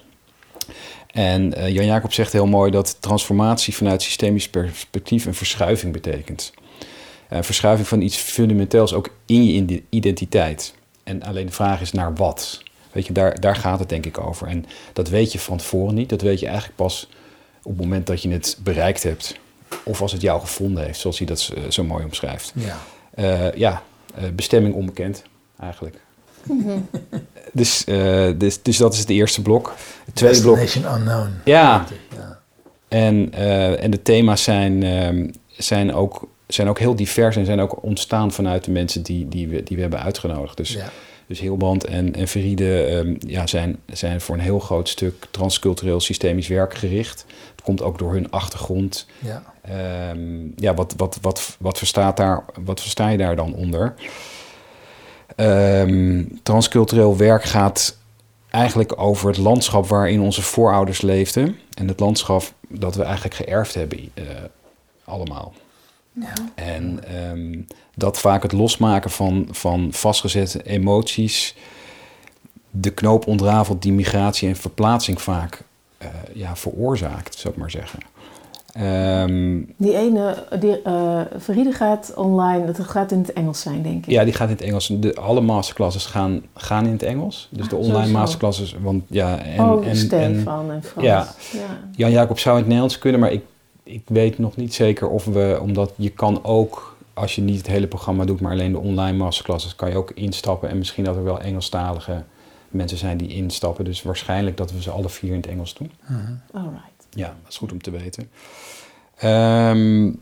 En 1.11 1.53
uh, 1.57 1.69
Jan 1.69 1.85
Jacob 1.85 2.13
zegt 2.13 2.33
heel 2.33 2.47
mooi 2.47 2.71
dat 2.71 2.97
transformatie 2.99 3.75
vanuit 3.75 4.01
systemisch 4.01 4.49
perspectief 4.49 5.25
een 5.25 5.33
verschuiving 5.33 5.93
betekent. 5.93 6.53
Een 7.29 7.43
verschuiving 7.43 7.87
van 7.87 8.01
iets 8.01 8.17
fundamenteels 8.17 8.93
ook 8.93 9.09
in 9.25 9.45
je 9.45 9.83
identiteit. 9.89 10.73
En 11.03 11.23
alleen 11.23 11.45
de 11.45 11.51
vraag 11.51 11.81
is 11.81 11.91
naar 11.91 12.15
wat. 12.15 12.63
Weet 12.91 13.07
je, 13.07 13.13
daar, 13.13 13.39
daar 13.39 13.55
gaat 13.55 13.79
het 13.79 13.89
denk 13.89 14.05
ik 14.05 14.19
over. 14.19 14.47
En 14.47 14.65
dat 14.93 15.09
weet 15.09 15.31
je 15.31 15.39
van 15.39 15.57
tevoren 15.57 15.95
niet. 15.95 16.09
Dat 16.09 16.21
weet 16.21 16.39
je 16.39 16.45
eigenlijk 16.45 16.75
pas 16.75 17.09
op 17.63 17.71
het 17.71 17.81
moment 17.81 18.07
dat 18.07 18.21
je 18.21 18.29
het 18.29 18.57
bereikt 18.63 19.03
hebt. 19.03 19.39
Of 19.83 20.01
als 20.01 20.11
het 20.11 20.21
jou 20.21 20.39
gevonden 20.39 20.83
heeft, 20.83 20.99
zoals 20.99 21.17
hij 21.17 21.27
dat 21.27 21.51
uh, 21.57 21.63
zo 21.69 21.83
mooi 21.83 22.03
omschrijft. 22.03 22.53
Ja, 22.55 22.77
uh, 23.15 23.53
ja 23.53 23.83
bestemming 24.35 24.75
onbekend 24.75 25.23
eigenlijk. 25.59 26.01
Mm 26.43 26.63
-hmm. 26.65 26.87
Dus, 27.53 27.83
uh, 27.85 28.29
dus, 28.37 28.61
dus 28.61 28.77
dat 28.77 28.93
is 28.93 28.99
het 28.99 29.09
eerste 29.09 29.41
blok. 29.41 29.75
Het 30.05 30.15
tweede 30.15 30.41
blok. 30.41 30.57
unknown. 30.57 31.29
Ja. 31.45 31.85
ja. 32.15 32.39
En, 32.87 33.31
uh, 33.33 33.83
en 33.83 33.91
de 33.91 34.01
thema's 34.01 34.43
zijn, 34.43 34.83
um, 34.83 35.31
zijn, 35.47 35.93
ook, 35.93 36.27
zijn 36.53 36.69
ook 36.69 36.79
heel 36.79 36.95
divers 36.95 37.35
en 37.35 37.45
zijn 37.45 37.59
ook 37.59 37.83
ontstaan 37.83 38.31
vanuit 38.31 38.63
de 38.63 38.71
mensen 38.71 39.03
die, 39.03 39.27
die, 39.27 39.47
we, 39.47 39.63
die 39.63 39.75
we 39.75 39.81
hebben 39.81 40.01
uitgenodigd. 40.01 40.57
Dus, 40.57 40.73
ja. 40.73 40.89
dus 41.27 41.39
Hilbrand 41.39 41.85
en, 41.85 42.15
en 42.15 42.27
Veride 42.27 42.91
um, 42.91 43.17
ja, 43.19 43.47
zijn, 43.47 43.77
zijn 43.91 44.21
voor 44.21 44.35
een 44.35 44.41
heel 44.41 44.59
groot 44.59 44.89
stuk 44.89 45.27
transcultureel 45.31 45.99
systemisch 45.99 46.47
werk 46.47 46.73
gericht. 46.73 47.25
Het 47.51 47.61
komt 47.63 47.81
ook 47.81 47.97
door 47.97 48.13
hun 48.13 48.31
achtergrond. 48.31 49.05
Ja. 49.19 49.43
Um, 50.11 50.53
ja, 50.55 50.73
wat, 50.73 50.93
wat, 50.97 51.17
wat, 51.21 51.57
wat, 51.59 51.77
verstaat 51.77 52.17
daar, 52.17 52.45
wat 52.63 52.81
versta 52.81 53.09
je 53.09 53.17
daar 53.17 53.35
dan 53.35 53.53
onder? 53.53 53.93
Um, 55.35 56.39
transcultureel 56.43 57.17
werk 57.17 57.43
gaat 57.43 57.97
eigenlijk 58.49 59.01
over 59.01 59.27
het 59.27 59.37
landschap 59.37 59.87
waarin 59.87 60.21
onze 60.21 60.41
voorouders 60.41 61.01
leefden. 61.01 61.59
En 61.73 61.87
het 61.87 61.99
landschap 61.99 62.53
dat 62.67 62.95
we 62.95 63.03
eigenlijk 63.03 63.35
geërfd 63.35 63.73
hebben, 63.73 63.99
uh, 63.99 64.25
allemaal. 65.03 65.53
Ja. 66.19 66.33
En 66.55 66.99
um, 67.31 67.67
dat 67.95 68.19
vaak 68.19 68.43
het 68.43 68.51
losmaken 68.51 69.11
van, 69.11 69.47
van 69.51 69.87
vastgezette 69.91 70.63
emoties, 70.63 71.55
de 72.71 72.89
knoop 72.89 73.27
ontrafelt 73.27 73.81
die 73.81 73.93
migratie 73.93 74.47
en 74.47 74.55
verplaatsing 74.55 75.21
vaak 75.21 75.61
uh, 76.01 76.07
ja, 76.33 76.55
veroorzaakt, 76.55 77.37
zou 77.37 77.53
ik 77.53 77.59
maar 77.59 77.71
zeggen. 77.71 77.99
Um, 78.77 79.73
die 79.77 79.95
ene, 79.97 80.43
die, 80.59 80.79
uh, 80.87 81.21
Veride 81.37 81.71
gaat 81.71 82.13
online, 82.15 82.65
dat 82.65 82.79
gaat 82.79 83.11
in 83.11 83.17
het 83.19 83.33
Engels 83.33 83.61
zijn, 83.61 83.81
denk 83.81 84.05
ik. 84.05 84.11
Ja, 84.11 84.23
die 84.23 84.33
gaat 84.33 84.47
in 84.49 84.55
het 84.55 84.63
Engels. 84.63 84.87
De, 84.87 85.15
alle 85.15 85.41
masterclasses 85.41 86.05
gaan, 86.05 86.41
gaan 86.53 86.85
in 86.85 86.91
het 86.91 87.03
Engels. 87.03 87.47
Dus 87.51 87.67
de 87.67 87.75
Ah, 87.75 87.81
online 87.81 87.97
sowieso. 87.97 88.19
masterclasses. 88.19 88.75
Want 88.81 89.03
ja, 89.07 89.37
en, 89.39 89.61
oh, 89.61 89.87
en, 89.87 89.95
Stefan 89.95 90.69
en, 90.69 90.75
en 90.75 90.83
Frans. 90.83 91.07
Ja. 91.07 91.27
ja. 91.51 91.59
Jan 91.95 92.11
Jacob 92.11 92.39
zou 92.39 92.53
in 92.55 92.59
het 92.59 92.67
Nederlands 92.67 92.99
kunnen, 92.99 93.19
maar 93.19 93.31
ik, 93.31 93.43
ik 93.89 94.01
weet 94.05 94.37
nog 94.37 94.55
niet 94.55 94.73
zeker 94.73 95.09
of 95.09 95.25
we, 95.25 95.57
omdat 95.61 95.93
je 95.95 96.09
kan 96.09 96.43
ook, 96.43 96.97
als 97.13 97.35
je 97.35 97.41
niet 97.41 97.57
het 97.57 97.67
hele 97.67 97.87
programma 97.87 98.25
doet, 98.25 98.41
maar 98.41 98.51
alleen 98.51 98.71
de 98.71 98.77
online 98.77 99.17
masterclasses, 99.17 99.75
kan 99.75 99.89
je 99.89 99.95
ook 99.95 100.11
instappen. 100.11 100.69
En 100.69 100.77
misschien 100.77 101.03
dat 101.03 101.15
er 101.15 101.23
wel 101.23 101.41
Engelstalige 101.41 102.23
mensen 102.69 102.97
zijn 102.97 103.17
die 103.17 103.27
instappen. 103.27 103.85
Dus 103.85 104.01
waarschijnlijk 104.01 104.57
dat 104.57 104.71
we 104.71 104.81
ze 104.81 104.91
alle 104.91 105.09
vier 105.09 105.31
in 105.31 105.37
het 105.37 105.47
Engels 105.47 105.73
doen. 105.73 105.91
Uh 106.03 106.09
-huh. 106.09 106.63
Alright. 106.63 107.07
Ja, 107.09 107.27
dat 107.27 107.51
is 107.51 107.57
goed 107.57 107.71
om 107.71 107.81
te 107.81 107.91
weten. 107.91 108.29
Um, 109.23 110.21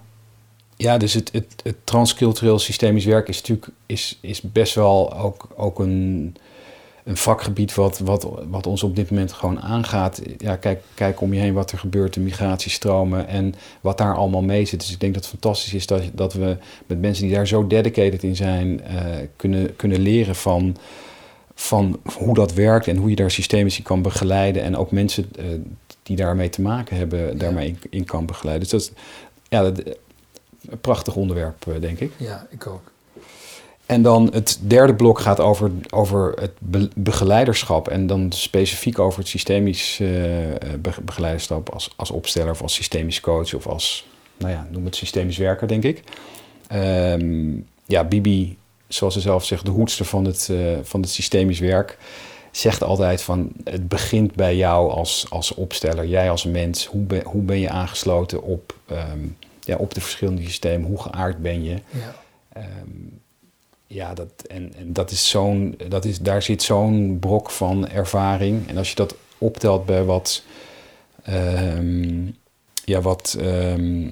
ja, 0.75 0.97
dus 0.97 1.13
het, 1.13 1.31
het, 1.31 1.61
het 1.63 1.75
transcultureel 1.83 2.59
systemisch 2.59 3.05
werk 3.05 3.27
is 3.27 3.37
natuurlijk 3.37 3.67
is, 3.85 4.17
is 4.21 4.41
best 4.41 4.75
wel 4.75 5.13
ook, 5.13 5.47
ook 5.55 5.79
een, 5.79 6.35
een 7.07 7.17
vakgebied 7.17 7.75
wat, 7.75 7.99
wat, 7.99 8.27
wat 8.49 8.67
ons 8.67 8.83
op 8.83 8.95
dit 8.95 9.09
moment 9.09 9.33
gewoon 9.33 9.61
aangaat. 9.61 10.21
Ja, 10.37 10.55
kijk, 10.55 10.81
kijk 10.93 11.21
om 11.21 11.33
je 11.33 11.39
heen 11.39 11.53
wat 11.53 11.71
er 11.71 11.77
gebeurt, 11.77 12.13
de 12.13 12.19
migratiestromen 12.19 13.27
en 13.27 13.55
wat 13.81 13.97
daar 13.97 14.15
allemaal 14.15 14.41
mee 14.41 14.65
zit. 14.65 14.79
Dus 14.79 14.91
ik 14.91 14.99
denk 14.99 15.13
dat 15.13 15.21
het 15.23 15.31
fantastisch 15.31 15.73
is 15.73 15.85
dat, 15.85 16.03
dat 16.13 16.33
we 16.33 16.57
met 16.85 17.01
mensen 17.01 17.25
die 17.25 17.35
daar 17.35 17.47
zo 17.47 17.67
dedicated 17.67 18.23
in 18.23 18.35
zijn, 18.35 18.81
uh, 18.91 19.01
kunnen, 19.35 19.75
kunnen 19.75 19.99
leren 19.99 20.35
van, 20.35 20.77
van 21.55 21.99
hoe 22.17 22.33
dat 22.33 22.53
werkt 22.53 22.87
en 22.87 22.97
hoe 22.97 23.09
je 23.09 23.15
daar 23.15 23.31
systemisch 23.31 23.81
kan 23.81 24.01
begeleiden. 24.01 24.63
En 24.63 24.77
ook 24.77 24.91
mensen 24.91 25.29
uh, 25.39 25.45
die 26.03 26.15
daarmee 26.15 26.49
te 26.49 26.61
maken 26.61 26.97
hebben, 26.97 27.37
daarmee 27.37 27.67
in, 27.67 27.77
in 27.89 28.05
kan 28.05 28.25
begeleiden. 28.25 28.69
Dus 28.69 28.71
dat 28.71 28.81
is 28.81 29.03
ja, 29.49 29.61
dat, 29.61 29.83
een 30.69 30.79
prachtig 30.81 31.15
onderwerp, 31.15 31.67
eh, 31.67 31.81
denk 31.81 31.99
ik. 31.99 32.11
Ja, 32.17 32.47
ik 32.49 32.67
ook. 32.67 32.91
En 33.87 34.01
dan 34.01 34.29
het 34.33 34.59
derde 34.61 34.95
blok 34.95 35.19
gaat 35.19 35.39
over, 35.39 35.71
over 35.89 36.33
het 36.39 36.51
be- 36.59 36.89
begeleiderschap. 36.95 37.87
En 37.87 38.07
dan 38.07 38.31
specifiek 38.31 38.99
over 38.99 39.19
het 39.19 39.27
systemisch 39.27 39.99
eh, 39.99 40.07
be- 40.79 41.01
begeleiderschap 41.01 41.69
als, 41.69 41.93
als 41.95 42.11
opsteller 42.11 42.51
of 42.51 42.61
als 42.61 42.73
systemisch 42.73 43.19
coach 43.19 43.53
of 43.53 43.67
als, 43.67 44.07
nou 44.37 44.51
ja, 44.51 44.67
noem 44.71 44.85
het 44.85 44.95
systemisch 44.95 45.37
werker, 45.37 45.67
denk 45.67 45.83
ik. 45.83 46.03
Ehm, 46.67 47.49
ja, 47.85 48.03
Bibi, 48.03 48.57
zoals 48.87 49.13
ze 49.13 49.19
zelf 49.19 49.45
zegt, 49.45 49.65
de 49.65 49.71
hoedster 49.71 50.05
van 50.05 50.25
het, 50.25 50.49
eh, 50.51 50.57
van 50.83 51.01
het 51.01 51.09
systemisch 51.09 51.59
werk, 51.59 51.97
zegt 52.51 52.83
altijd 52.83 53.21
van 53.21 53.51
het 53.63 53.87
begint 53.87 54.35
bij 54.35 54.55
jou 54.55 54.91
als, 54.91 55.25
als 55.29 55.53
opsteller, 55.53 56.05
jij 56.05 56.29
als 56.29 56.45
mens. 56.45 56.85
Hoe 56.85 57.01
ben, 57.01 57.23
hoe 57.25 57.41
ben 57.41 57.59
je 57.59 57.69
aangesloten 57.69 58.43
op, 58.43 58.75
ehm, 58.85 59.19
ja, 59.61 59.75
op 59.75 59.93
de 59.93 60.01
verschillende 60.01 60.41
systemen? 60.41 60.87
Hoe 60.87 61.01
geaard 61.01 61.41
ben 61.41 61.63
je? 61.63 61.73
Ja. 61.89 62.15
Ehm, 62.53 62.65
ja, 63.87 64.13
dat, 64.13 64.29
en, 64.47 64.73
en 64.77 64.93
dat 64.93 65.11
is 65.11 65.29
zo'n, 65.29 65.77
dat 65.87 66.05
is, 66.05 66.19
daar 66.19 66.41
zit 66.41 66.63
zo'n 66.63 67.17
brok 67.19 67.49
van 67.51 67.87
ervaring. 67.89 68.67
En 68.67 68.77
als 68.77 68.89
je 68.89 68.95
dat 68.95 69.15
optelt 69.37 69.85
bij 69.85 70.03
wat, 70.03 70.43
ehm, 71.23 72.25
ja, 72.85 73.01
wat, 73.01 73.37
ehm, 73.39 74.11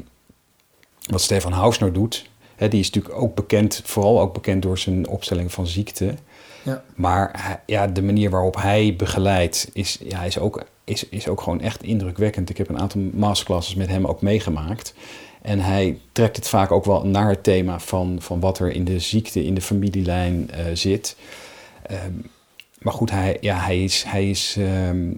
wat 1.10 1.22
Stefan 1.22 1.52
Hausner 1.52 1.94
doet, 1.94 2.30
hè, 2.56 2.68
die 2.68 2.80
is 2.80 2.90
natuurlijk 2.90 3.22
ook 3.22 3.36
bekend, 3.36 3.82
vooral 3.84 4.20
ook 4.20 4.34
bekend 4.34 4.62
door 4.62 4.78
zijn 4.78 5.08
opstelling 5.08 5.52
van 5.52 5.68
ziekte. 5.68 6.14
Ja. 6.64 6.84
Maar 6.96 7.30
hij- 7.42 7.60
ja, 7.66 7.88
de 7.88 8.02
manier 8.04 8.30
waarop 8.30 8.56
hij 8.56 8.96
begeleidt 8.98 9.70
is, 9.74 9.98
ja, 10.04 10.24
is, 10.24 10.40
ook, 10.40 10.64
is, 10.84 11.10
is 11.10 11.28
ook 11.28 11.42
gewoon 11.42 11.62
echt 11.62 11.84
indrukwekkend. 11.84 12.50
Ik 12.50 12.58
heb 12.58 12.70
een 12.70 12.80
aantal 12.80 13.02
masterclasses 13.14 13.76
met 13.76 13.88
hem 13.88 14.06
ook 14.06 14.22
meegemaakt. 14.22 14.94
En 15.46 15.60
hij 15.60 16.00
trekt 16.12 16.36
het 16.36 16.48
vaak 16.48 16.72
ook 16.72 16.86
wel 16.86 17.06
naar 17.06 17.30
het 17.30 17.44
thema 17.44 17.80
van, 17.80 18.18
van 18.20 18.40
wat 18.40 18.60
er 18.60 18.72
in 18.72 18.84
de 18.84 19.00
ziekte, 19.00 19.44
in 19.44 19.54
de 19.54 19.62
familielijn 19.62 20.52
eh, 20.52 20.66
zit. 20.74 21.16
Ehm, 21.84 22.14
maar 22.82 22.94
goed, 22.94 23.12
hij, 23.12 23.38
ja, 23.42 23.58
hij, 23.58 23.84
is, 23.84 24.04
hij, 24.08 24.30
is, 24.30 24.56
ehm, 24.60 25.12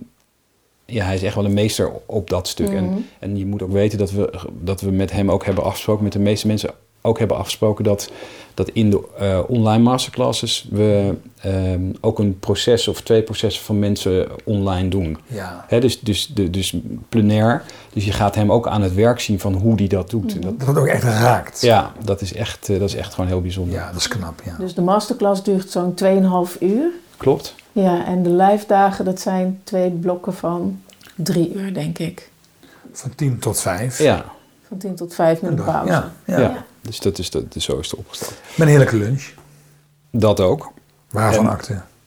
ja, 0.86 1.06
hij 1.06 1.16
is 1.16 1.24
echt 1.24 1.36
wel 1.36 1.46
een 1.46 1.54
meester 1.54 1.92
op 2.06 2.30
dat 2.30 2.48
stuk. 2.48 2.68
Mhm. 2.68 2.76
En, 2.76 3.06
en 3.20 3.38
je 3.38 3.46
moet 3.46 3.62
ook 3.62 3.72
weten 3.72 3.98
dat 3.98 4.12
we, 4.12 4.40
dat 4.62 4.82
we 4.82 4.92
met 4.92 5.12
hem 5.12 5.32
ook 5.32 5.46
hebben 5.46 5.64
afgesproken, 5.64 6.04
met 6.04 6.14
de 6.14 6.20
meeste 6.20 6.48
mensen 6.48 6.74
ook 7.08 7.20
hebben 7.20 7.38
afgesproken, 7.38 7.84
dat, 7.84 8.12
dat 8.54 8.70
in 8.70 8.90
de 8.90 9.08
eh, 9.18 9.40
online 9.48 9.84
masterclasses 9.84 10.68
we 10.72 11.16
ehm, 11.42 11.82
ook 12.02 12.20
een 12.20 12.40
proces 12.40 12.88
of 12.88 13.02
twee 13.02 13.22
processen 13.22 13.64
van 13.64 13.80
mensen 13.80 14.28
online 14.44 14.90
doen. 14.90 15.18
Ja. 15.28 15.66
Hè, 15.68 15.80
dus, 15.80 16.00
dus, 16.00 16.28
de, 16.28 16.50
dus 16.50 16.76
plenair. 17.10 17.64
Dus 17.94 18.06
je 18.06 18.12
gaat 18.12 18.36
hem 18.36 18.52
ook 18.52 18.68
aan 18.68 18.82
het 18.82 18.94
werk 18.94 19.20
zien 19.20 19.40
van 19.40 19.54
hoe 19.54 19.76
die 19.76 19.88
dat 19.88 20.10
doet. 20.10 20.34
En 20.34 20.42
dat, 20.42 20.60
Dat 20.60 20.78
ook 20.78 20.88
echt 20.88 21.04
raakt. 21.04 21.62
ja, 21.62 21.92
dat 22.04 22.22
is, 22.22 22.34
echt, 22.34 22.70
eh, 22.70 22.80
dat 22.80 22.90
is 22.90 22.96
echt 22.96 23.14
gewoon 23.14 23.30
heel 23.30 23.42
bijzonder. 23.42 23.76
Ja, 23.76 23.88
dat 23.92 24.00
is 24.00 24.08
knap, 24.08 24.42
ja. 24.46 24.56
Dus 24.60 24.74
de 24.74 24.82
masterclass 24.82 25.44
duurt 25.44 25.72
zo'n 25.72 25.94
2,5 25.94 26.58
uur. 26.60 26.90
Klopt. 27.18 27.56
Ja, 27.72 28.06
en 28.06 28.24
de 28.24 28.30
live 28.30 28.68
dagen, 28.68 29.06
dat 29.06 29.20
zijn 29.20 29.60
twee 29.64 29.90
blokken 29.90 30.34
van 30.34 30.82
drie 31.16 31.54
uur, 31.54 31.74
denk 31.74 32.00
ik. 32.00 32.30
Van 32.92 33.16
10 33.16 33.40
tot 33.40 33.60
5. 33.60 34.00
Ja, 34.00 34.26
Van 34.68 34.78
10 34.78 34.96
tot 34.96 35.14
5 35.14 35.42
met 35.42 35.52
een 35.52 35.66
pauze. 35.66 35.92
Ja, 35.92 36.12
ja. 36.26 36.40
ja. 36.40 36.66
Dus 36.82 37.00
dat 37.00 37.18
is, 37.18 37.30
dat, 37.30 37.54
dus 37.54 37.64
zo 37.64 37.80
is 37.80 37.92
het 37.92 38.00
opgesteld. 38.00 38.34
Met 38.50 38.60
een 38.60 38.68
heerlijke 38.68 38.98
lunch. 38.98 39.24
Dat 40.12 40.40
ook. 40.40 40.72
Waarvan? 41.10 41.60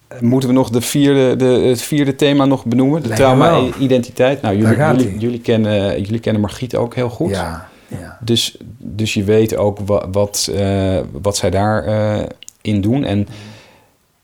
Eh, 0.08 0.20
Moeten 0.20 0.48
we 0.48 0.54
nog 0.54 0.70
de 0.70 0.80
vierde, 0.80 1.36
de, 1.36 1.44
het 1.44 1.82
vierde 1.82 2.16
thema 2.16 2.44
nog 2.44 2.64
benoemen? 2.64 3.02
De 3.02 3.08
trauma-identiteit. 3.08 4.42
Nou, 4.42 4.56
jullie, 4.56 4.76
jullie, 4.76 5.12
ie. 5.12 5.18
jullie, 5.18 5.40
kennen, 5.40 6.02
jullie 6.02 6.20
kennen 6.20 6.42
Margriet 6.42 6.76
ook 6.76 6.94
heel 6.94 7.10
goed. 7.10 7.30
Ja, 7.30 7.68
ja. 7.88 8.18
Dus, 8.20 8.56
dus 8.78 9.14
je 9.14 9.24
weet 9.24 9.56
ook 9.56 9.78
wat, 9.78 10.06
wat, 10.12 10.50
eh, 10.54 11.00
wat 11.12 11.36
zij 11.36 11.50
daarin 11.50 12.28
in 12.60 12.80
doen. 12.80 13.04
En 13.04 13.28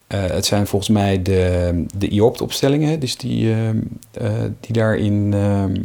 eh, 0.07 0.25
het 0.25 0.45
zijn 0.45 0.67
volgens 0.67 0.91
mij 0.91 1.21
de, 1.21 1.85
de 1.97 2.07
IOPT-opstellingen, 2.07 2.99
dus 2.99 3.17
die, 3.17 3.51
eh, 3.51 3.69
eh, 3.69 4.51
die 4.59 4.73
daarin 4.73 5.33
ehm, 5.33 5.75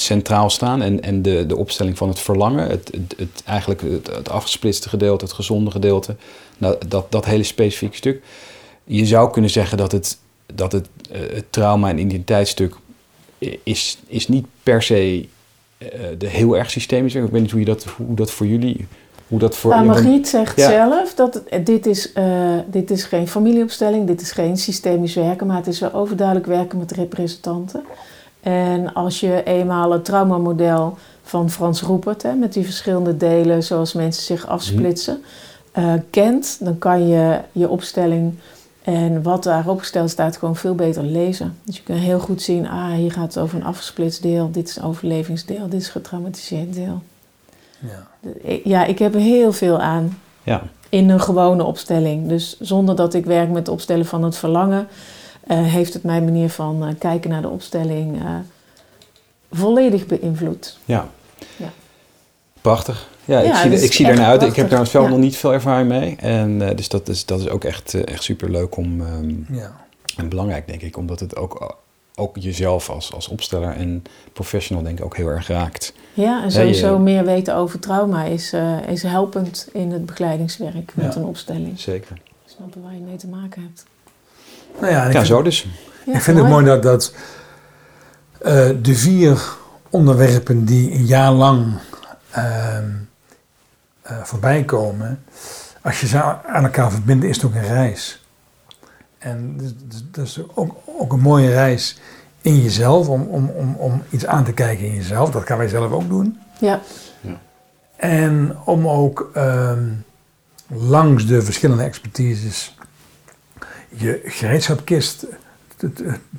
centraal 0.00 0.50
staan. 0.50 0.82
En, 0.82 1.02
en 1.02 1.22
de, 1.22 1.46
de 1.46 1.56
opstelling 1.56 1.96
van 1.96 2.08
het 2.08 2.20
verlangen, 2.20 2.68
het, 2.68 2.90
het, 2.92 3.14
het, 3.18 3.42
eigenlijk 3.44 3.80
het, 3.80 4.06
het 4.06 4.28
afgesplitste 4.28 4.88
gedeelte, 4.88 5.24
het 5.24 5.34
gezonde 5.34 5.70
gedeelte, 5.70 6.16
nou, 6.58 6.76
dat, 6.88 7.12
dat 7.12 7.24
hele 7.24 7.42
specifieke 7.42 7.96
stuk. 7.96 8.22
Je 8.84 9.06
zou 9.06 9.30
kunnen 9.30 9.50
zeggen 9.50 9.78
dat 9.78 9.92
het, 9.92 10.18
dat 10.54 10.72
het, 10.72 10.88
eh, 11.10 11.20
het 11.20 11.44
trauma- 11.50 11.88
en 11.88 11.98
identiteitsstuk 11.98 12.74
is, 13.62 13.98
is 14.06 14.28
niet 14.28 14.46
per 14.62 14.82
se 14.82 15.28
eh, 15.78 15.88
de 16.18 16.26
heel 16.26 16.56
erg 16.56 16.70
systemisch. 16.70 17.14
Ik 17.14 17.30
weet 17.30 17.42
niet 17.42 17.50
hoe, 17.50 17.60
je 17.60 17.66
dat, 17.66 17.84
hoe 17.84 18.16
dat 18.16 18.30
voor 18.30 18.46
jullie... 18.46 18.86
Hoe 19.28 19.38
dat 19.38 19.56
voor, 19.56 19.70
Nou, 19.70 19.86
Margriet 19.86 20.28
zegt 20.28 20.56
Ja. 20.56 20.70
zelf 20.70 21.14
dat 21.14 21.42
dit, 21.64 21.86
is, 21.86 22.12
eh, 22.12 22.58
dit 22.66 22.90
is 22.90 23.04
geen 23.04 23.28
familieopstelling, 23.28 24.06
dit 24.06 24.20
is 24.20 24.32
geen 24.32 24.56
systemisch 24.56 25.14
werken, 25.14 25.46
maar 25.46 25.56
het 25.56 25.66
is 25.66 25.80
wel 25.80 25.92
overduidelijk 25.92 26.46
werken 26.46 26.78
met 26.78 26.92
representanten. 26.92 27.82
En 28.40 28.94
als 28.94 29.20
je 29.20 29.42
eenmaal 29.44 29.90
het 29.92 30.04
traumamodel 30.04 30.96
van 31.22 31.50
Frans 31.50 31.82
Roepert, 31.82 32.22
hè, 32.22 32.34
met 32.34 32.52
die 32.52 32.64
verschillende 32.64 33.16
delen 33.16 33.62
zoals 33.62 33.92
mensen 33.92 34.22
zich 34.22 34.46
afsplitsen, 34.46 35.22
eh, 35.72 35.92
kent, 36.10 36.56
dan 36.60 36.78
kan 36.78 37.08
je 37.08 37.38
je 37.52 37.68
opstelling 37.68 38.34
en 38.82 39.22
wat 39.22 39.42
daarop 39.42 39.78
gesteld 39.78 40.10
staat 40.10 40.36
gewoon 40.36 40.56
veel 40.56 40.74
beter 40.74 41.02
lezen. 41.02 41.56
Dus 41.64 41.76
je 41.76 41.82
kunt 41.82 41.98
heel 41.98 42.18
goed 42.18 42.42
zien, 42.42 42.68
ah, 42.68 42.92
hier 42.92 43.12
gaat 43.12 43.34
het 43.34 43.42
over 43.42 43.58
een 43.58 43.64
afgesplitst 43.64 44.22
deel, 44.22 44.50
dit 44.50 44.68
is 44.68 44.76
een 44.76 44.82
overlevingsdeel, 44.84 45.68
dit 45.68 45.80
is 45.80 45.86
een 45.86 45.92
getraumatiseerd 45.92 46.74
deel. 46.74 47.02
ja. 47.78 48.06
Ik- 48.42 48.64
Ja, 48.64 48.84
ik 48.84 48.98
heb 48.98 49.14
er 49.14 49.20
heel 49.20 49.52
veel 49.52 49.80
aan 49.80 50.18
ja, 50.42 50.62
in 50.88 51.10
een 51.10 51.20
gewone 51.20 51.64
opstelling. 51.64 52.28
Dus 52.28 52.56
zonder 52.60 52.96
dat 52.96 53.14
ik 53.14 53.24
werk 53.24 53.48
met 53.48 53.56
het 53.58 53.68
opstellen 53.68 54.06
van 54.06 54.22
het 54.24 54.36
verlangen, 54.36 54.78
eh, 54.80 54.94
heeft 55.46 55.94
het 55.94 56.02
mijn 56.02 56.24
manier 56.24 56.50
van 56.50 56.86
eh, 56.86 56.94
kijken 56.98 57.30
naar 57.30 57.42
de 57.42 57.48
opstelling 57.48 58.22
eh, 58.22 58.34
volledig 59.52 60.06
beïnvloed. 60.06 60.78
ja. 60.84 61.08
Ja. 61.56 61.68
Prachtig. 62.60 63.08
Ja, 63.24 63.40
ik 63.40 63.46
Ja, 63.46 63.60
zie, 63.62 63.70
ik 63.70 63.92
zie 63.92 64.06
echt 64.06 64.16
daarnaar 64.16 64.30
uit. 64.40 64.42
Ik 64.50 64.56
heb 64.56 64.70
daar 64.70 64.86
zelf 64.86 65.04
Ja. 65.04 65.10
nog 65.10 65.18
niet 65.20 65.36
veel 65.36 65.52
ervaring 65.52 65.88
mee. 65.88 66.16
En, 66.16 66.68
eh, 66.68 66.76
dus 66.76 66.88
dat 66.88 67.08
is, 67.08 67.24
dat 67.26 67.40
is 67.40 67.48
ook 67.48 67.64
echt, 67.64 67.94
eh, 67.94 68.06
echt 68.06 68.22
super 68.22 68.50
leuk 68.50 68.76
om, 68.76 69.00
ehm, 69.00 69.54
ja. 69.56 69.76
en 70.16 70.28
belangrijk, 70.28 70.66
denk 70.66 70.82
ik. 70.82 70.96
Omdat 70.96 71.20
het 71.20 71.36
ook, 71.36 71.76
ook 72.14 72.36
jezelf 72.38 72.90
als, 72.90 73.12
als 73.12 73.28
opsteller 73.28 73.70
en 73.76 74.02
professional 74.32 74.82
denk 74.84 74.98
ik 74.98 75.04
ook 75.04 75.16
heel 75.16 75.28
erg 75.28 75.46
raakt. 75.48 75.92
Ja, 76.14 76.42
en 76.42 76.50
sowieso 76.52 76.98
meer 76.98 77.24
weten 77.24 77.54
over 77.54 77.78
trauma 77.78 78.24
is, 78.24 78.52
eh, 78.52 78.88
is 78.88 79.02
helpend 79.02 79.68
in 79.72 79.90
het 79.90 80.06
begeleidingswerk 80.06 80.92
met 80.94 81.14
Ja. 81.14 81.20
een 81.20 81.26
opstelling. 81.26 81.80
Zeker. 81.80 82.20
Snappen 82.46 82.82
waar 82.82 82.94
je 82.94 83.00
mee 83.00 83.16
te 83.16 83.28
maken 83.28 83.62
hebt. 83.62 83.84
Nou 84.80 84.92
ja, 84.92 85.00
en 85.02 85.06
ik 85.06 85.12
Ja, 85.12 85.18
vind- 85.18 85.26
zo 85.26 85.42
dus. 85.42 85.68
Ja, 86.06 86.14
ik 86.14 86.20
vind 86.20 86.38
het 86.38 86.46
mooi 86.48 86.64
dat, 86.64 86.82
dat 86.82 87.14
eh, 88.42 88.68
de 88.82 88.94
vier 88.94 89.42
onderwerpen 89.90 90.64
die 90.64 90.92
een 90.92 91.04
jaar 91.06 91.32
lang 91.32 91.66
ehm, 92.30 92.84
eh, 94.02 94.22
voorbij 94.22 94.64
komen, 94.64 95.22
als 95.82 96.00
je 96.00 96.06
ze 96.06 96.22
aan 96.46 96.64
elkaar 96.64 96.90
verbindt, 96.90 97.24
is 97.24 97.36
het 97.36 97.44
ook 97.44 97.54
een 97.54 97.66
reis. 97.66 98.24
En 99.18 99.56
dus- 99.56 99.72
dus- 99.88 100.04
dat 100.10 100.24
is 100.26 100.40
ook, 100.54 100.76
ook 100.98 101.12
een 101.12 101.20
mooie 101.20 101.50
reis 101.50 101.98
in 102.40 102.62
jezelf, 102.62 103.08
om, 103.08 103.22
om, 103.22 103.48
om, 103.48 103.74
om 103.74 104.02
iets 104.10 104.26
aan 104.26 104.44
te 104.44 104.52
kijken 104.52 104.86
in 104.86 104.94
jezelf. 104.94 105.30
Dat 105.30 105.46
gaan 105.46 105.58
wij 105.58 105.68
zelf 105.68 105.92
ook 105.92 106.08
doen. 106.08 106.38
Ja, 106.58 106.80
En 107.96 108.56
om 108.64 108.88
ook 108.88 109.30
ehm, 109.34 109.84
langs 110.68 111.26
de 111.26 111.42
verschillende 111.42 111.82
expertises 111.82 112.74
je 113.90 114.20
gereedschapkist 114.24 115.26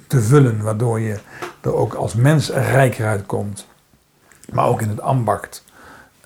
te, 0.08 0.22
vullen, 0.22 0.62
waardoor 0.62 1.00
je 1.00 1.20
er 1.62 1.76
ook 1.76 1.94
als 1.94 2.14
mens 2.14 2.50
rijker 2.50 3.08
uitkomt. 3.08 3.68
Maar 4.52 4.66
ook 4.66 4.82
in 4.82 4.90
het 4.90 5.02
ambacht 5.02 5.64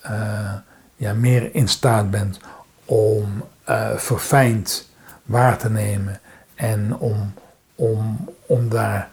eh, 0.02 0.54
ja, 0.96 1.14
meer 1.14 1.56
in 1.56 1.68
staat 1.68 2.12
bent 2.12 2.40
om 2.86 3.44
eh, 3.64 3.96
verfijnd 3.96 4.90
waar 5.24 5.58
te 5.58 5.70
nemen 5.70 6.20
en 6.56 6.98
om, 6.98 7.34
om, 7.76 8.30
om 8.46 8.70
daar 8.70 9.10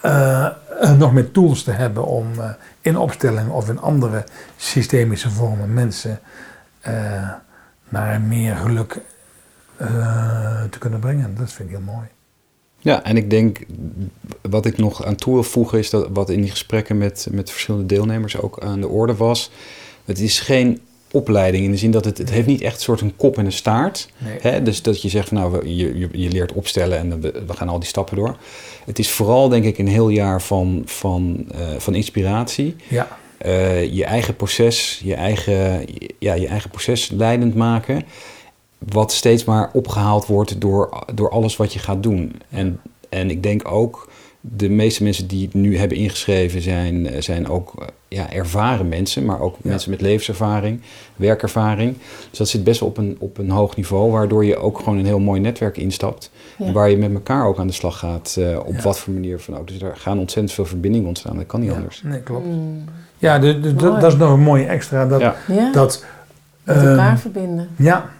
eh, 0.00 0.46
nog 0.96 1.12
meer 1.12 1.30
tools 1.30 1.62
te 1.62 1.70
hebben 1.72 2.04
om 2.04 2.30
in 2.80 2.96
opstelling 2.96 3.50
of 3.50 3.68
in 3.68 3.80
andere 3.80 4.24
systemische 4.56 5.30
vormen 5.30 5.72
mensen 5.72 6.20
naar 7.88 8.20
meer 8.20 8.56
geluk 8.56 9.00
eh, 9.78 10.62
te 10.70 10.78
kunnen 10.78 11.00
brengen. 11.00 11.34
Dat 11.38 11.52
vind 11.52 11.68
ik 11.68 11.76
heel 11.76 11.84
mooi. 11.94 12.06
Ja, 12.80 13.04
en 13.04 13.16
ik 13.16 13.30
denk, 13.30 13.58
wat 14.42 14.66
ik 14.66 14.78
nog 14.78 15.04
aan 15.04 15.16
toe 15.16 15.34
wil 15.34 15.42
voegen, 15.42 15.78
is 15.78 15.90
dat 15.90 16.08
wat 16.12 16.30
in 16.30 16.40
die 16.40 16.50
gesprekken 16.50 16.98
met, 16.98 17.26
met 17.30 17.50
verschillende 17.50 17.86
deelnemers 17.86 18.40
ook 18.40 18.60
aan 18.60 18.80
de 18.80 18.88
orde 18.88 19.14
was. 19.16 19.50
Het 20.04 20.18
is 20.18 20.40
geen 20.40 20.80
opleiding 21.10 21.64
in 21.64 21.70
de 21.70 21.76
zin 21.76 21.90
dat 21.90 22.04
het, 22.04 22.18
het 22.18 22.30
heeft 22.30 22.46
niet 22.46 22.60
echt 22.60 22.74
een 22.76 22.82
soort 22.82 23.00
een 23.00 23.16
kop 23.16 23.38
en 23.38 23.44
een 23.44 23.52
staart. 23.52 24.08
Nee. 24.18 24.38
Hè? 24.40 24.62
Dus 24.62 24.82
dat 24.82 25.02
je 25.02 25.08
zegt 25.08 25.28
van 25.28 25.36
nou, 25.36 25.66
je, 25.68 25.98
je, 25.98 26.08
je 26.12 26.30
leert 26.30 26.52
opstellen 26.52 26.98
en 26.98 27.20
we, 27.20 27.42
we 27.46 27.52
gaan 27.52 27.68
al 27.68 27.78
die 27.78 27.88
stappen 27.88 28.16
door. 28.16 28.36
Het 28.84 28.98
is 28.98 29.10
vooral 29.10 29.48
denk 29.48 29.64
ik 29.64 29.78
een 29.78 29.88
heel 29.88 30.08
jaar 30.08 30.42
van, 30.42 30.82
van, 30.84 31.46
eh, 31.54 31.60
van 31.78 31.94
inspiratie. 31.94 32.76
Ja, 32.88 33.08
Eh, 33.38 33.92
je 33.92 34.04
eigen 34.04 34.36
proces, 34.36 35.00
je 35.04 35.14
eigen, 35.14 35.84
ja, 36.18 36.34
je 36.34 36.46
eigen 36.46 36.70
proces 36.70 37.10
leidend 37.10 37.54
maken. 37.54 38.02
Wat 38.78 39.12
steeds 39.12 39.44
maar 39.44 39.70
opgehaald 39.72 40.26
wordt 40.26 40.60
door, 40.60 41.04
door 41.14 41.30
alles 41.30 41.56
wat 41.56 41.72
je 41.72 41.78
gaat 41.78 42.02
doen. 42.02 42.40
En, 42.50 42.80
en 43.08 43.30
ik 43.30 43.42
denk 43.42 43.70
ook, 43.70 44.08
de 44.40 44.68
meeste 44.68 45.02
mensen 45.02 45.26
die 45.26 45.44
het 45.44 45.54
nu 45.54 45.78
hebben 45.78 45.96
ingeschreven 45.98 46.62
zijn, 46.62 47.06
eh, 47.06 47.20
zijn 47.20 47.48
ook 47.48 47.72
eh, 47.78 47.86
ja, 48.08 48.32
ervaren 48.32 48.88
mensen, 48.88 49.24
maar 49.24 49.40
ook 49.40 49.54
Ja. 49.54 49.68
mensen 49.70 49.90
met 49.90 50.00
levenservaring, 50.00 50.80
werkervaring. 51.16 51.96
Dus 52.28 52.38
dat 52.38 52.48
zit 52.48 52.64
best 52.64 52.80
wel 52.80 52.88
op 52.88 52.96
een, 52.96 53.16
op 53.18 53.38
een 53.38 53.50
hoog 53.50 53.76
niveau, 53.76 54.10
waardoor 54.10 54.44
je 54.44 54.56
ook 54.56 54.78
gewoon 54.78 54.98
een 54.98 55.06
heel 55.06 55.18
mooi 55.18 55.40
netwerk 55.40 55.76
instapt. 55.76 56.30
Ja. 56.58 56.66
En 56.66 56.72
waar 56.72 56.90
je 56.90 56.96
met 56.96 57.12
elkaar 57.12 57.46
ook 57.46 57.58
aan 57.58 57.66
de 57.66 57.72
slag 57.72 57.98
gaat, 57.98 58.36
eh, 58.38 58.58
op 58.64 58.74
Ja. 58.74 58.82
wat 58.82 58.98
voor 58.98 59.12
manier 59.12 59.40
van 59.40 59.56
ook. 59.58 59.68
Dus 59.68 59.78
daar 59.78 59.96
gaan 59.96 60.18
ontzettend 60.18 60.54
veel 60.54 60.66
verbindingen 60.66 61.08
ontstaan, 61.08 61.36
dat 61.36 61.46
kan 61.46 61.60
niet 61.60 61.70
ja. 61.70 61.76
anders. 61.76 62.02
Nee, 62.04 62.20
klopt. 62.20 62.46
Mm. 62.46 62.84
Ja, 63.18 63.38
de, 63.38 63.60
de- 63.60 63.74
dat, 63.74 64.00
dat 64.00 64.12
is 64.12 64.18
nog 64.18 64.32
een 64.32 64.40
mooie 64.40 64.64
extra. 64.66 65.06
Dat, 65.06 65.20
Ja. 65.20 65.36
Ja, 65.48 65.72
dat 65.72 66.04
met 66.64 66.76
ehm, 66.76 66.86
elkaar 66.86 67.18
verbinden. 67.18 67.68
Ja, 67.76 68.10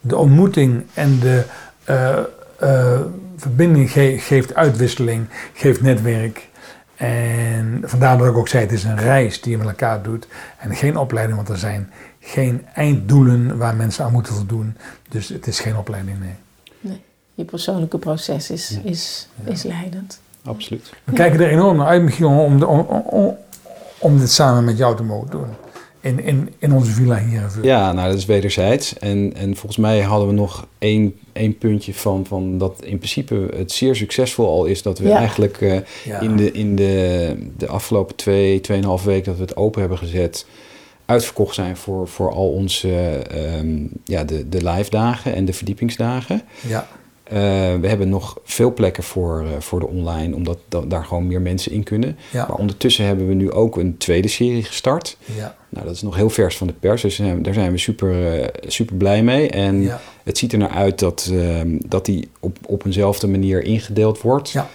de 0.00 0.16
ontmoeting 0.16 0.84
en 0.94 1.18
de 1.18 1.44
eh, 1.84 2.18
eh, 2.58 3.00
verbinding 3.36 3.90
ge- 3.90 4.16
geeft 4.18 4.54
uitwisseling, 4.54 5.26
geeft 5.54 5.80
netwerk. 5.82 6.48
En 6.96 7.80
vandaar 7.84 8.18
dat 8.18 8.26
ik 8.26 8.36
ook 8.36 8.48
zei, 8.48 8.62
het 8.62 8.72
is 8.72 8.84
een 8.84 8.98
reis 8.98 9.40
die 9.40 9.50
je 9.52 9.58
met 9.58 9.66
elkaar 9.66 10.02
doet. 10.02 10.26
En 10.58 10.74
geen 10.74 10.96
opleiding, 10.96 11.36
want 11.36 11.48
er 11.48 11.58
zijn 11.58 11.90
geen 12.20 12.66
einddoelen 12.74 13.56
waar 13.58 13.76
mensen 13.76 14.04
aan 14.04 14.12
moeten 14.12 14.34
voldoen. 14.34 14.76
Dus 15.08 15.28
het 15.28 15.46
is 15.46 15.60
geen 15.60 15.76
opleiding, 15.76 16.18
nee. 16.20 16.34
Je 17.34 17.44
persoonlijke 17.46 17.98
proces 17.98 18.50
is, 18.50 18.68
Ja. 18.68 18.90
is, 18.90 19.28
is 19.44 19.62
leidend. 19.62 20.20
Absoluut. 20.44 20.92
We 21.04 21.12
kijken 21.12 21.40
er 21.40 21.48
enorm 21.50 21.76
naar 21.76 21.86
uit, 21.86 22.02
Michiel, 22.02 22.28
om, 22.30 22.58
de- 22.58 22.66
om, 22.66 22.80
om, 22.80 23.36
om 23.98 24.18
dit 24.18 24.30
samen 24.30 24.64
met 24.64 24.78
jou 24.78 24.96
te 24.96 25.02
mogen 25.02 25.30
doen. 25.30 25.46
In, 26.02 26.24
in, 26.24 26.48
in 26.58 26.72
onze 26.72 26.90
villa 26.90 27.18
hier. 27.18 27.50
Ja, 27.62 27.92
nou 27.92 28.08
dat 28.08 28.16
is 28.18 28.24
wederzijds. 28.24 28.98
En, 28.98 29.32
en 29.36 29.56
volgens 29.56 29.76
mij 29.76 30.00
hadden 30.00 30.28
we 30.28 30.34
nog 30.34 30.66
één, 30.78 31.14
één 31.32 31.58
puntje 31.58 31.94
van, 31.94 32.26
van 32.26 32.58
dat 32.58 32.82
in 32.84 32.96
principe 32.96 33.48
het 33.56 33.72
zeer 33.72 33.96
succesvol 33.96 34.46
al 34.46 34.64
is 34.64 34.82
dat 34.82 34.98
we 34.98 35.08
Ja. 35.08 35.16
eigenlijk 35.16 35.60
eh, 35.60 35.76
Ja. 36.04 36.20
in, 36.20 36.36
de, 36.36 36.52
in 36.52 36.76
de, 36.76 37.36
de 37.56 37.66
afgelopen 37.66 38.16
twee, 38.16 38.60
tweeënhalf 38.60 39.04
weken 39.04 39.24
dat 39.24 39.36
we 39.36 39.42
het 39.42 39.56
open 39.56 39.80
hebben 39.80 39.98
gezet, 39.98 40.46
uitverkocht 41.06 41.54
zijn 41.54 41.76
voor, 41.76 42.08
voor 42.08 42.32
al 42.32 42.50
onze 42.52 42.92
ehm, 43.30 43.76
ja, 44.04 44.24
de, 44.24 44.48
de 44.48 44.70
live 44.70 44.90
dagen 44.90 45.34
en 45.34 45.44
de 45.44 45.52
verdiepingsdagen. 45.52 46.42
Ja, 46.68 46.88
Eh, 47.30 47.36
we 47.80 47.88
hebben 47.88 48.08
nog 48.08 48.38
veel 48.44 48.74
plekken 48.74 49.02
voor, 49.02 49.40
eh, 49.40 49.60
voor 49.60 49.80
de 49.80 49.86
online, 49.86 50.34
omdat 50.34 50.58
da- 50.68 50.80
daar 50.80 51.04
gewoon 51.04 51.26
meer 51.26 51.40
mensen 51.40 51.72
in 51.72 51.82
kunnen. 51.82 52.16
ja, 52.30 52.46
Maar 52.48 52.56
ondertussen 52.56 53.04
hebben 53.04 53.28
we 53.28 53.34
nu 53.34 53.52
ook 53.52 53.76
een 53.76 53.96
tweede 53.98 54.28
serie 54.28 54.62
gestart. 54.64 55.16
ja, 55.36 55.56
Nou, 55.68 55.86
dat 55.86 55.94
is 55.94 56.02
nog 56.02 56.16
heel 56.16 56.30
vers 56.30 56.56
van 56.56 56.66
de 56.66 56.72
pers, 56.80 57.02
dus 57.02 57.16
daar 57.42 57.54
zijn 57.54 57.72
we 57.72 57.78
super, 57.78 58.40
eh, 58.40 58.48
super 58.66 58.96
blij 58.96 59.22
mee. 59.22 59.48
En 59.50 59.82
ja, 59.82 60.00
het 60.22 60.38
ziet 60.38 60.52
er 60.52 60.58
naar 60.58 60.68
uit 60.70 60.98
dat, 60.98 61.30
ehm, 61.32 61.76
dat 61.86 62.04
die 62.04 62.28
op, 62.40 62.58
op 62.66 62.86
eenzelfde 62.86 63.26
manier 63.28 63.64
ingedeeld 63.64 64.20
wordt. 64.20 64.50
Ja. 64.50 64.68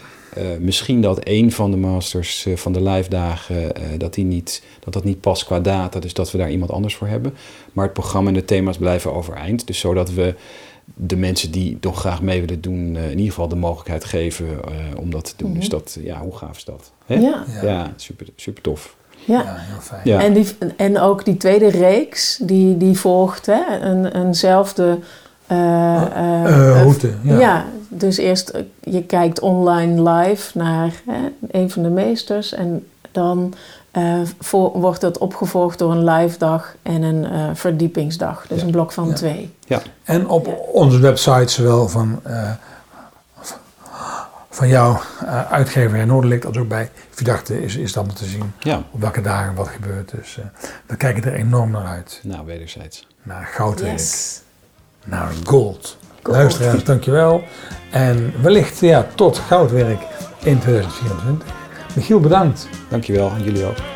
Misschien 0.59 1.01
dat 1.01 1.19
één 1.19 1.51
van 1.51 1.71
de 1.71 1.77
masters 1.77 2.47
van 2.55 2.71
de 2.73 2.81
live 2.83 3.09
dagen, 3.09 3.71
dat, 3.97 4.13
die 4.13 4.25
niet, 4.25 4.63
dat 4.79 4.93
dat 4.93 5.03
niet 5.03 5.19
past 5.21 5.45
qua 5.45 5.59
data, 5.59 5.99
dus 5.99 6.13
dat 6.13 6.31
we 6.31 6.37
daar 6.37 6.51
iemand 6.51 6.71
anders 6.71 6.95
voor 6.95 7.07
hebben. 7.07 7.33
Maar 7.73 7.85
het 7.85 7.93
programma 7.93 8.27
en 8.29 8.33
de 8.35 8.45
thema's 8.45 8.77
blijven 8.77 9.13
overeind, 9.13 9.67
dus 9.67 9.79
zodat 9.79 10.13
we 10.13 10.33
de 10.93 11.15
mensen 11.15 11.51
die 11.51 11.77
nog 11.81 11.99
graag 11.99 12.21
mee 12.21 12.41
willen 12.41 12.61
doen, 12.61 12.95
eh, 12.95 13.03
in 13.03 13.09
ieder 13.09 13.25
geval 13.25 13.47
de 13.47 13.55
mogelijkheid 13.55 14.05
geven 14.05 14.47
eh, 14.47 14.99
om 14.99 15.11
dat 15.11 15.25
te 15.25 15.33
doen. 15.37 15.49
Mhm. 15.49 15.59
Dus 15.59 15.69
dat, 15.69 15.97
ja, 16.01 16.19
hoe 16.19 16.35
gaaf 16.35 16.57
is 16.57 16.65
dat? 16.65 16.91
Hè? 17.05 17.15
Ja, 17.15 17.43
ja, 17.61 17.93
super, 17.95 18.27
super 18.35 18.61
tof. 18.61 18.95
ja. 19.25 19.41
ja, 19.41 19.55
heel 19.57 19.79
fijn. 19.81 20.01
Ja. 20.03 20.21
En, 20.21 20.33
die, 20.33 20.47
en 20.77 20.99
ook 20.99 21.25
die 21.25 21.37
tweede 21.37 21.67
reeks, 21.67 22.39
die, 22.41 22.77
die 22.77 22.99
volgt 22.99 23.45
hè, 23.45 23.79
een, 23.81 24.05
eenzelfde 24.05 24.99
eh, 25.47 26.01
eh, 26.45 26.81
route, 26.81 27.13
ja. 27.23 27.39
Ja. 27.39 27.65
dus 27.87 28.17
eerst 28.17 28.53
je 28.83 29.03
kijkt 29.03 29.39
online 29.39 30.09
live 30.11 30.57
naar 30.57 31.01
hè, 31.05 31.31
een 31.51 31.69
van 31.69 31.83
de 31.83 31.89
meesters 31.89 32.53
en 32.53 32.87
dan 33.11 33.53
eh, 33.95 34.19
voor, 34.39 34.79
wordt 34.79 35.01
het 35.01 35.17
opgevolgd 35.17 35.79
door 35.79 35.91
een 35.91 36.03
live 36.03 36.37
dag 36.37 36.75
en 36.81 37.01
een 37.03 37.25
eh, 37.25 37.49
verdiepingsdag. 37.53 38.45
Dus 38.47 38.59
Ja. 38.59 38.65
een 38.65 38.71
blok 38.71 38.91
van 38.91 39.07
Ja. 39.07 39.13
twee. 39.13 39.53
En 40.03 40.27
op 40.27 40.45
Ja. 40.45 40.51
onze 40.71 40.99
website, 40.99 41.47
zowel 41.53 41.87
van, 41.89 42.19
eh, 42.23 42.49
van 44.49 44.67
jouw 44.67 44.99
eh, 45.25 45.51
uitgever 45.51 46.05
Noorderlicht 46.07 46.45
als 46.45 46.57
ook 46.57 46.67
bij 46.67 46.89
Verdachte, 47.09 47.63
is, 47.63 47.75
is 47.75 47.87
dat 47.93 47.97
allemaal 47.97 48.15
te 48.15 48.25
zien. 48.25 48.51
Ja, 48.59 48.81
Op 48.91 49.01
welke 49.01 49.21
dagen 49.21 49.55
wat 49.55 49.67
gebeurt. 49.67 50.11
Dus 50.11 50.37
eh, 50.37 50.45
we 50.85 50.95
kijken 50.95 51.23
er 51.23 51.33
enorm 51.33 51.71
naar 51.71 51.85
uit. 51.85 52.19
nou, 52.23 52.45
wederzijds. 52.45 53.07
Naar 53.23 53.45
goudwerk, 53.53 53.91
Yes. 53.91 54.41
naar 55.05 55.31
gold. 55.43 55.97
Gold. 56.23 56.37
Luisteraars, 56.37 56.83
dankjewel. 56.83 57.43
En 57.91 58.33
wellicht 58.41 58.79
ja, 58.79 59.05
tot 59.15 59.37
goudwerk 59.37 60.01
in 60.43 60.59
2024. 60.59 61.47
Michiel, 61.95 62.19
bedankt. 62.19 62.67
Dankjewel, 62.89 63.31
en 63.37 63.43
jullie 63.43 63.65
ook. 63.65 63.94